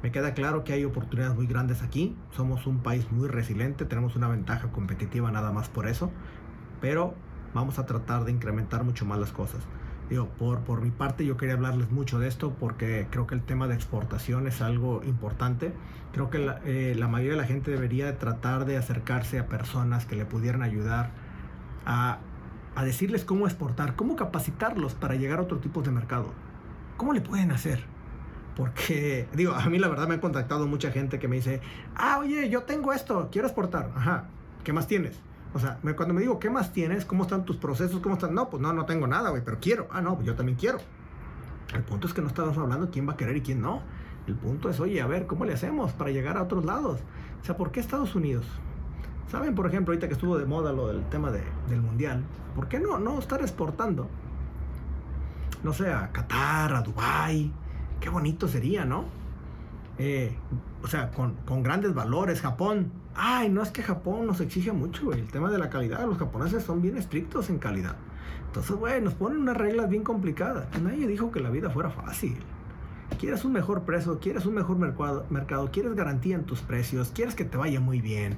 Me 0.02 0.12
queda 0.12 0.34
claro 0.34 0.64
que 0.64 0.72
hay 0.72 0.84
oportunidades 0.84 1.36
muy 1.36 1.46
grandes 1.46 1.82
aquí. 1.82 2.16
Somos 2.30 2.66
un 2.66 2.78
país 2.78 3.10
muy 3.10 3.28
resiliente, 3.28 3.84
tenemos 3.84 4.16
una 4.16 4.28
ventaja 4.28 4.70
competitiva 4.70 5.30
nada 5.30 5.52
más 5.52 5.68
por 5.68 5.88
eso. 5.88 6.10
Pero 6.80 7.14
vamos 7.54 7.78
a 7.78 7.86
tratar 7.86 8.24
de 8.24 8.32
incrementar 8.32 8.84
mucho 8.84 9.06
más 9.06 9.18
las 9.18 9.32
cosas. 9.32 9.62
Digo, 10.10 10.28
por, 10.38 10.60
por 10.60 10.82
mi 10.82 10.90
parte 10.90 11.26
yo 11.26 11.36
quería 11.36 11.54
hablarles 11.54 11.90
mucho 11.90 12.20
de 12.20 12.28
esto 12.28 12.54
porque 12.60 13.08
creo 13.10 13.26
que 13.26 13.34
el 13.34 13.42
tema 13.42 13.66
de 13.66 13.74
exportación 13.74 14.46
es 14.46 14.60
algo 14.60 15.02
importante. 15.04 15.72
Creo 16.12 16.30
que 16.30 16.38
la, 16.38 16.60
eh, 16.64 16.94
mayoría 17.08 17.32
de 17.32 17.38
la 17.38 17.46
gente 17.46 17.70
debería 17.72 18.16
tratar 18.18 18.66
de 18.66 18.76
acercarse 18.76 19.38
a 19.38 19.46
personas 19.46 20.06
que 20.06 20.14
le 20.14 20.24
pudieran 20.24 20.62
ayudar 20.62 21.10
a, 21.84 22.18
a 22.76 22.84
decirles 22.84 23.24
cómo 23.24 23.46
exportar, 23.46 23.96
cómo 23.96 24.14
capacitarlos 24.14 24.94
para 24.94 25.16
llegar 25.16 25.40
a 25.40 25.42
otro 25.42 25.58
tipo 25.58 25.82
de 25.82 25.90
mercado. 25.90 26.32
¿Cómo 26.96 27.12
le 27.12 27.20
pueden 27.20 27.50
hacer? 27.50 27.95
Porque, 28.56 29.28
digo, 29.34 29.52
a 29.52 29.68
mí 29.68 29.78
la 29.78 29.88
verdad 29.88 30.08
me 30.08 30.14
ha 30.14 30.20
contactado 30.20 30.66
mucha 30.66 30.90
gente 30.90 31.18
que 31.18 31.28
me 31.28 31.36
dice, 31.36 31.60
ah, 31.94 32.18
oye, 32.18 32.48
yo 32.48 32.62
tengo 32.62 32.92
esto, 32.94 33.28
quiero 33.30 33.46
exportar. 33.46 33.90
Ajá, 33.94 34.24
¿qué 34.64 34.72
más 34.72 34.86
tienes? 34.86 35.20
O 35.52 35.58
sea, 35.58 35.78
cuando 35.94 36.14
me 36.14 36.22
digo, 36.22 36.38
¿qué 36.38 36.48
más 36.48 36.72
tienes? 36.72 37.04
¿Cómo 37.04 37.24
están 37.24 37.44
tus 37.44 37.56
procesos? 37.56 38.00
¿Cómo 38.00 38.14
están? 38.14 38.34
No, 38.34 38.48
pues 38.48 38.62
no, 38.62 38.72
no 38.72 38.86
tengo 38.86 39.06
nada, 39.06 39.30
güey, 39.30 39.42
pero 39.44 39.58
quiero. 39.60 39.88
Ah, 39.90 40.00
no, 40.00 40.14
pues 40.14 40.26
yo 40.26 40.34
también 40.34 40.56
quiero. 40.58 40.78
El 41.74 41.82
punto 41.82 42.06
es 42.06 42.14
que 42.14 42.22
no 42.22 42.28
estamos 42.28 42.56
hablando 42.56 42.90
quién 42.90 43.06
va 43.06 43.12
a 43.12 43.16
querer 43.16 43.36
y 43.36 43.42
quién 43.42 43.60
no. 43.60 43.82
El 44.26 44.34
punto 44.34 44.70
es, 44.70 44.80
oye, 44.80 45.00
a 45.02 45.06
ver, 45.06 45.26
¿cómo 45.26 45.44
le 45.44 45.52
hacemos 45.52 45.92
para 45.92 46.10
llegar 46.10 46.36
a 46.38 46.42
otros 46.42 46.64
lados? 46.64 47.00
O 47.42 47.44
sea, 47.44 47.56
¿por 47.56 47.70
qué 47.70 47.80
Estados 47.80 48.14
Unidos? 48.14 48.46
¿Saben, 49.30 49.54
por 49.54 49.66
ejemplo, 49.66 49.92
ahorita 49.92 50.08
que 50.08 50.14
estuvo 50.14 50.38
de 50.38 50.46
moda 50.46 50.72
lo 50.72 50.88
del 50.88 51.04
tema 51.10 51.30
de, 51.30 51.42
del 51.68 51.82
mundial? 51.82 52.24
¿Por 52.54 52.68
qué 52.68 52.80
no, 52.80 52.98
no 52.98 53.18
estar 53.18 53.40
exportando? 53.40 54.08
No 55.62 55.72
sé, 55.72 55.92
a 55.92 56.10
Qatar, 56.10 56.72
a 56.72 56.80
Dubai. 56.80 57.52
Qué 58.00 58.08
bonito 58.08 58.48
sería, 58.48 58.84
¿no? 58.84 59.04
Eh, 59.98 60.36
o 60.82 60.88
sea, 60.88 61.10
con, 61.10 61.34
con, 61.46 61.62
grandes 61.62 61.94
valores. 61.94 62.40
Japón. 62.40 62.92
Ay, 63.14 63.48
no 63.48 63.62
es 63.62 63.70
que 63.70 63.82
Japón 63.82 64.26
nos 64.26 64.40
exige 64.40 64.72
mucho, 64.72 65.06
güey. 65.06 65.20
El 65.20 65.28
tema 65.28 65.50
de 65.50 65.58
la 65.58 65.70
calidad. 65.70 66.06
Los 66.06 66.18
japoneses 66.18 66.62
son 66.62 66.82
bien 66.82 66.96
estrictos 66.96 67.48
en 67.48 67.58
calidad. 67.58 67.96
Entonces, 68.46 68.76
güey, 68.76 69.00
nos 69.00 69.14
ponen 69.14 69.38
unas 69.38 69.56
reglas 69.56 69.88
bien 69.88 70.02
complicadas. 70.02 70.66
Nadie 70.80 71.06
dijo 71.06 71.30
que 71.30 71.40
la 71.40 71.50
vida 71.50 71.70
fuera 71.70 71.90
fácil. 71.90 72.36
Quieres 73.18 73.44
un 73.44 73.52
mejor 73.52 73.82
precio, 73.82 74.18
quieres 74.18 74.44
un 74.46 74.54
mejor 74.54 74.76
mercado, 74.76 75.24
mercado 75.30 75.70
quieres 75.70 75.94
garantía 75.94 76.34
en 76.34 76.44
tus 76.44 76.60
precios, 76.60 77.12
quieres 77.14 77.34
que 77.34 77.44
te 77.44 77.56
vaya 77.56 77.80
muy 77.80 78.00
bien. 78.00 78.36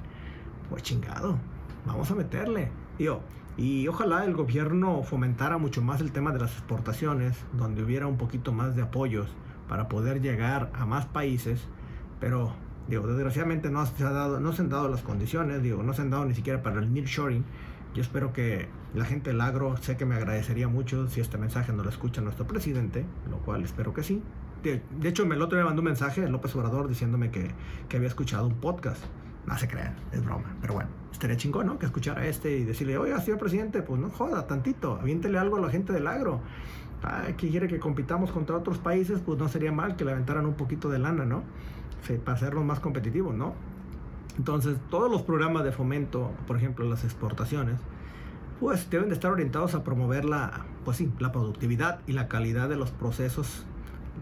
Pues 0.69 0.83
chingado, 0.83 1.37
vamos 1.85 2.09
a 2.11 2.15
meterle. 2.15 2.71
Yo, 2.97 3.19
y 3.57 3.87
ojalá 3.87 4.23
el 4.23 4.33
gobierno 4.33 5.03
fomentara 5.03 5.57
mucho 5.57 5.81
más 5.81 5.99
el 5.99 6.13
tema 6.13 6.31
de 6.31 6.39
las 6.39 6.51
exportaciones, 6.53 7.37
donde 7.53 7.83
hubiera 7.83 8.07
un 8.07 8.17
poquito 8.17 8.53
más 8.53 8.75
de 8.75 8.83
apoyos 8.83 9.27
para 9.69 9.87
poder 9.87 10.19
llegar 10.19 10.71
a 10.73 10.85
más 10.85 11.05
países, 11.05 11.61
pero 12.19 12.53
digo, 12.89 13.07
desgraciadamente 13.07 13.69
no 13.69 13.85
se, 13.85 14.03
ha 14.03 14.11
dado, 14.11 14.39
no 14.39 14.51
se 14.51 14.63
han 14.63 14.69
dado 14.69 14.89
las 14.89 15.03
condiciones, 15.03 15.61
digo, 15.61 15.83
no 15.83 15.93
se 15.93 16.01
han 16.01 16.09
dado 16.09 16.25
ni 16.25 16.33
siquiera 16.33 16.61
para 16.61 16.79
el 16.79 16.91
nearshoring. 16.91 17.45
Yo 17.93 18.01
espero 18.01 18.33
que 18.33 18.67
la 18.93 19.05
gente 19.05 19.29
del 19.29 19.41
agro, 19.41 19.77
sé 19.77 19.95
que 19.95 20.05
me 20.05 20.15
agradecería 20.15 20.67
mucho 20.67 21.07
si 21.07 21.21
este 21.21 21.37
mensaje 21.37 21.71
no 21.71 21.83
lo 21.83 21.89
escucha 21.89 22.19
nuestro 22.21 22.45
presidente, 22.47 23.05
lo 23.29 23.37
cual 23.37 23.63
espero 23.63 23.93
que 23.93 24.03
sí. 24.03 24.21
De, 24.63 24.81
hecho, 25.07 25.23
el 25.23 25.41
otro 25.41 25.57
me 25.57 25.63
mandó 25.63 25.81
un 25.81 25.85
mensaje, 25.85 26.27
López 26.27 26.53
Obrador, 26.55 26.89
diciéndome 26.89 27.31
que, 27.31 27.51
que 27.87 27.97
había 27.97 28.09
escuchado 28.09 28.47
un 28.47 28.55
podcast. 28.55 29.01
No 29.45 29.57
se 29.57 29.67
crean, 29.67 29.95
es 30.11 30.23
broma. 30.23 30.55
Pero 30.59 30.73
bueno, 30.73 30.89
estaría 31.11 31.37
chingón, 31.37 31.67
¿no? 31.67 31.79
Que 31.79 31.85
escuchara 31.85 32.25
este 32.25 32.57
y 32.57 32.63
decirle, 32.65 32.97
oiga, 32.97 33.19
señor 33.21 33.39
presidente, 33.39 33.81
pues 33.81 34.01
no 34.01 34.09
joda 34.09 34.45
tantito, 34.47 34.99
aviéntele 34.99 35.37
algo 35.37 35.57
a 35.57 35.61
la 35.61 35.69
gente 35.69 35.93
del 35.93 36.07
agro 36.07 36.41
que 37.37 37.49
quiere 37.49 37.67
que 37.67 37.79
compitamos 37.79 38.31
contra 38.31 38.57
otros 38.57 38.77
países, 38.77 39.21
pues 39.25 39.39
no 39.39 39.47
sería 39.47 39.71
mal 39.71 39.95
que 39.95 40.05
le 40.05 40.11
aventaran 40.11 40.45
un 40.45 40.55
poquito 40.55 40.89
de 40.89 40.99
lana, 40.99 41.25
¿no? 41.25 41.43
para 42.23 42.37
hacerlos 42.37 42.65
más 42.65 42.79
competitivos, 42.79 43.35
¿no? 43.35 43.53
Entonces, 44.37 44.77
todos 44.89 45.11
los 45.11 45.21
programas 45.21 45.63
de 45.63 45.71
fomento, 45.71 46.31
por 46.47 46.55
ejemplo, 46.55 46.89
las 46.89 47.03
exportaciones, 47.03 47.79
pues 48.59 48.89
deben 48.89 49.09
de 49.09 49.13
estar 49.13 49.31
orientados 49.31 49.75
a 49.75 49.83
promover 49.83 50.25
la, 50.25 50.65
pues 50.85 50.97
sí, 50.97 51.11
la 51.19 51.31
productividad 51.31 51.99
y 52.07 52.13
la 52.13 52.27
calidad 52.27 52.69
de 52.69 52.77
los 52.77 52.91
procesos, 52.91 53.65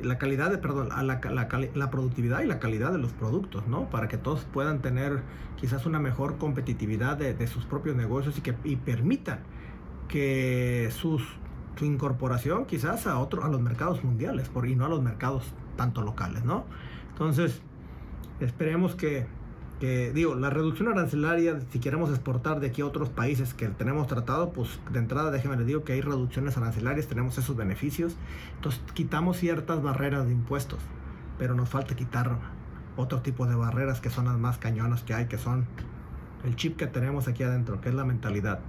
la 0.01 0.17
calidad 0.17 0.49
de, 0.49 0.57
perdón, 0.57 0.89
la, 0.89 1.03
la, 1.03 1.47
la, 1.73 1.91
productividad 1.91 2.41
y 2.41 2.47
la 2.47 2.59
calidad 2.59 2.91
de 2.91 2.97
los 2.97 3.13
productos, 3.13 3.67
¿no? 3.67 3.89
Para 3.89 4.07
que 4.07 4.17
todos 4.17 4.45
puedan 4.51 4.81
tener 4.81 5.21
quizás 5.55 5.85
una 5.85 5.99
mejor 5.99 6.37
competitividad 6.37 7.15
de, 7.15 7.33
de 7.33 7.47
sus 7.47 7.65
propios 7.65 7.95
negocios 7.95 8.37
y 8.37 8.41
que 8.41 8.55
y 8.63 8.75
permitan 8.75 9.39
que 10.07 10.89
sus 10.91 11.23
su 11.77 11.85
incorporación 11.85 12.65
quizás 12.65 13.07
a 13.07 13.19
otro, 13.19 13.43
a 13.43 13.47
los 13.47 13.61
mercados 13.61 14.03
mundiales 14.03 14.49
por, 14.49 14.67
y 14.67 14.75
no 14.75 14.85
a 14.85 14.89
los 14.89 15.01
mercados 15.01 15.43
tanto 15.75 16.01
locales, 16.01 16.43
¿no? 16.43 16.65
Entonces, 17.11 17.61
esperemos 18.39 18.95
que, 18.95 19.25
que, 19.79 20.11
digo, 20.11 20.35
la 20.35 20.49
reducción 20.49 20.87
arancelaria, 20.87 21.59
si 21.71 21.79
queremos 21.79 22.09
exportar 22.09 22.59
de 22.59 22.67
aquí 22.67 22.81
a 22.81 22.85
otros 22.85 23.09
países 23.09 23.53
que 23.53 23.67
tenemos 23.67 24.07
tratado, 24.07 24.51
pues 24.51 24.79
de 24.91 24.99
entrada 24.99 25.31
déjeme 25.31 25.57
les 25.57 25.67
digo 25.67 25.83
que 25.83 25.93
hay 25.93 26.01
reducciones 26.01 26.57
arancelarias, 26.57 27.07
tenemos 27.07 27.37
esos 27.37 27.55
beneficios, 27.55 28.15
entonces 28.55 28.81
quitamos 28.93 29.37
ciertas 29.37 29.81
barreras 29.81 30.27
de 30.27 30.33
impuestos, 30.33 30.79
pero 31.37 31.55
nos 31.55 31.69
falta 31.69 31.95
quitar 31.95 32.37
otro 32.95 33.21
tipo 33.21 33.45
de 33.45 33.55
barreras 33.55 34.01
que 34.01 34.09
son 34.09 34.25
las 34.25 34.37
más 34.37 34.57
cañonas 34.57 35.03
que 35.03 35.13
hay, 35.13 35.27
que 35.27 35.37
son 35.37 35.65
el 36.43 36.55
chip 36.55 36.77
que 36.77 36.87
tenemos 36.87 37.27
aquí 37.27 37.43
adentro, 37.43 37.81
que 37.81 37.89
es 37.89 37.95
la 37.95 38.05
mentalidad. 38.05 38.59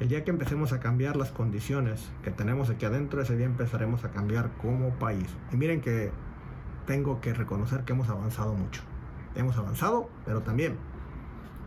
El 0.00 0.08
día 0.08 0.24
que 0.24 0.30
empecemos 0.30 0.72
a 0.72 0.80
cambiar 0.80 1.16
las 1.16 1.30
condiciones 1.30 2.10
que 2.24 2.30
tenemos 2.30 2.70
aquí 2.70 2.86
adentro, 2.86 3.20
ese 3.20 3.36
día 3.36 3.44
empezaremos 3.44 4.02
a 4.02 4.10
cambiar 4.10 4.50
como 4.52 4.94
país. 4.94 5.26
Y 5.52 5.58
miren 5.58 5.82
que 5.82 6.10
tengo 6.86 7.20
que 7.20 7.34
reconocer 7.34 7.84
que 7.84 7.92
hemos 7.92 8.08
avanzado 8.08 8.54
mucho. 8.54 8.80
Hemos 9.34 9.58
avanzado, 9.58 10.08
pero 10.24 10.40
también 10.40 10.78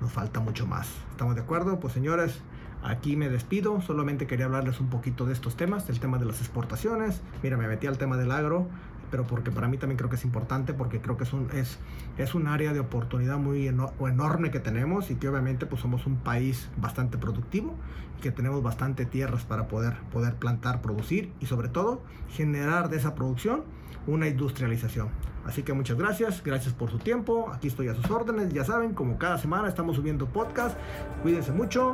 nos 0.02 0.12
falta 0.12 0.39
mucho 0.39 0.65
más. 0.65 0.89
¿Estamos 1.12 1.36
de 1.36 1.41
acuerdo? 1.41 1.80
Pues 1.80 1.93
señores, 1.93 2.41
aquí 2.82 3.15
me 3.15 3.30
despido. 3.30 3.80
Solamente 3.82 4.26
quería 4.26 4.46
hablarles 4.46 4.80
un 4.80 4.89
poquito 4.89 5.28
de 5.28 5.34
estos 5.34 5.56
temas, 5.56 5.86
del 5.86 6.00
tema 6.00 6.17
de 6.17 6.26
las 6.26 6.39
exportaciones. 6.39 7.22
Mira, 7.43 7.56
me 7.56 7.67
metí 7.67 7.86
al 7.86 8.00
tema 8.00 8.17
del 8.17 8.32
agro 8.32 8.67
pero 9.13 9.26
porque 9.26 9.52
para 9.52 9.67
mí 9.67 9.78
también 9.78 9.95
creo 9.95 10.10
que 10.10 10.15
es 10.15 10.26
importante, 10.26 10.73
porque 10.73 10.99
creo 10.99 11.17
que 11.17 11.23
es 11.23 11.34
un, 11.34 11.47
es, 11.54 11.78
es 12.17 12.34
un 12.34 12.47
área 12.47 12.73
de 12.73 12.80
oportunidad 12.80 13.38
muy 13.38 13.67
enorme 13.67 14.49
que 14.49 14.60
tenemos 14.60 15.12
y 15.12 15.15
que 15.17 15.30
obviamente 15.30 15.67
pues 15.67 15.84
somos 15.84 16.08
un 16.08 16.15
país 16.15 16.67
bastante 16.78 17.19
productivo 17.19 17.76
y 18.17 18.23
que 18.23 18.32
tenemos 18.32 18.63
bastante 18.63 19.06
tierras 19.06 19.43
para 19.43 19.67
poder, 19.67 19.99
poder 20.12 20.34
plantar, 20.34 20.82
producir 20.82 21.32
y 21.39 21.45
sobre 21.45 21.67
todo 21.67 22.02
generar 22.30 22.89
de 22.89 22.97
esa 22.97 23.13
producción 23.13 23.62
una 24.08 24.28
industrialización. 24.28 25.10
Así 25.45 25.62
que 25.62 25.73
muchas 25.73 25.99
gracias, 25.99 26.41
gracias 26.43 26.73
por 26.73 26.89
su 26.89 26.97
tiempo, 26.97 27.52
aquí 27.54 27.67
estoy 27.67 27.89
a 27.89 27.93
sus 27.93 28.10
órdenes, 28.10 28.52
ya 28.52 28.65
saben, 28.65 28.95
como 28.95 29.19
cada 29.19 29.38
semana 29.38 29.67
estamos 29.67 29.95
subiendo 29.95 30.26
podcast, 30.26 30.76
cuídense 31.21 31.52
mucho, 31.52 31.93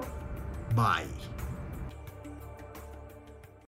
bye. 0.74 1.39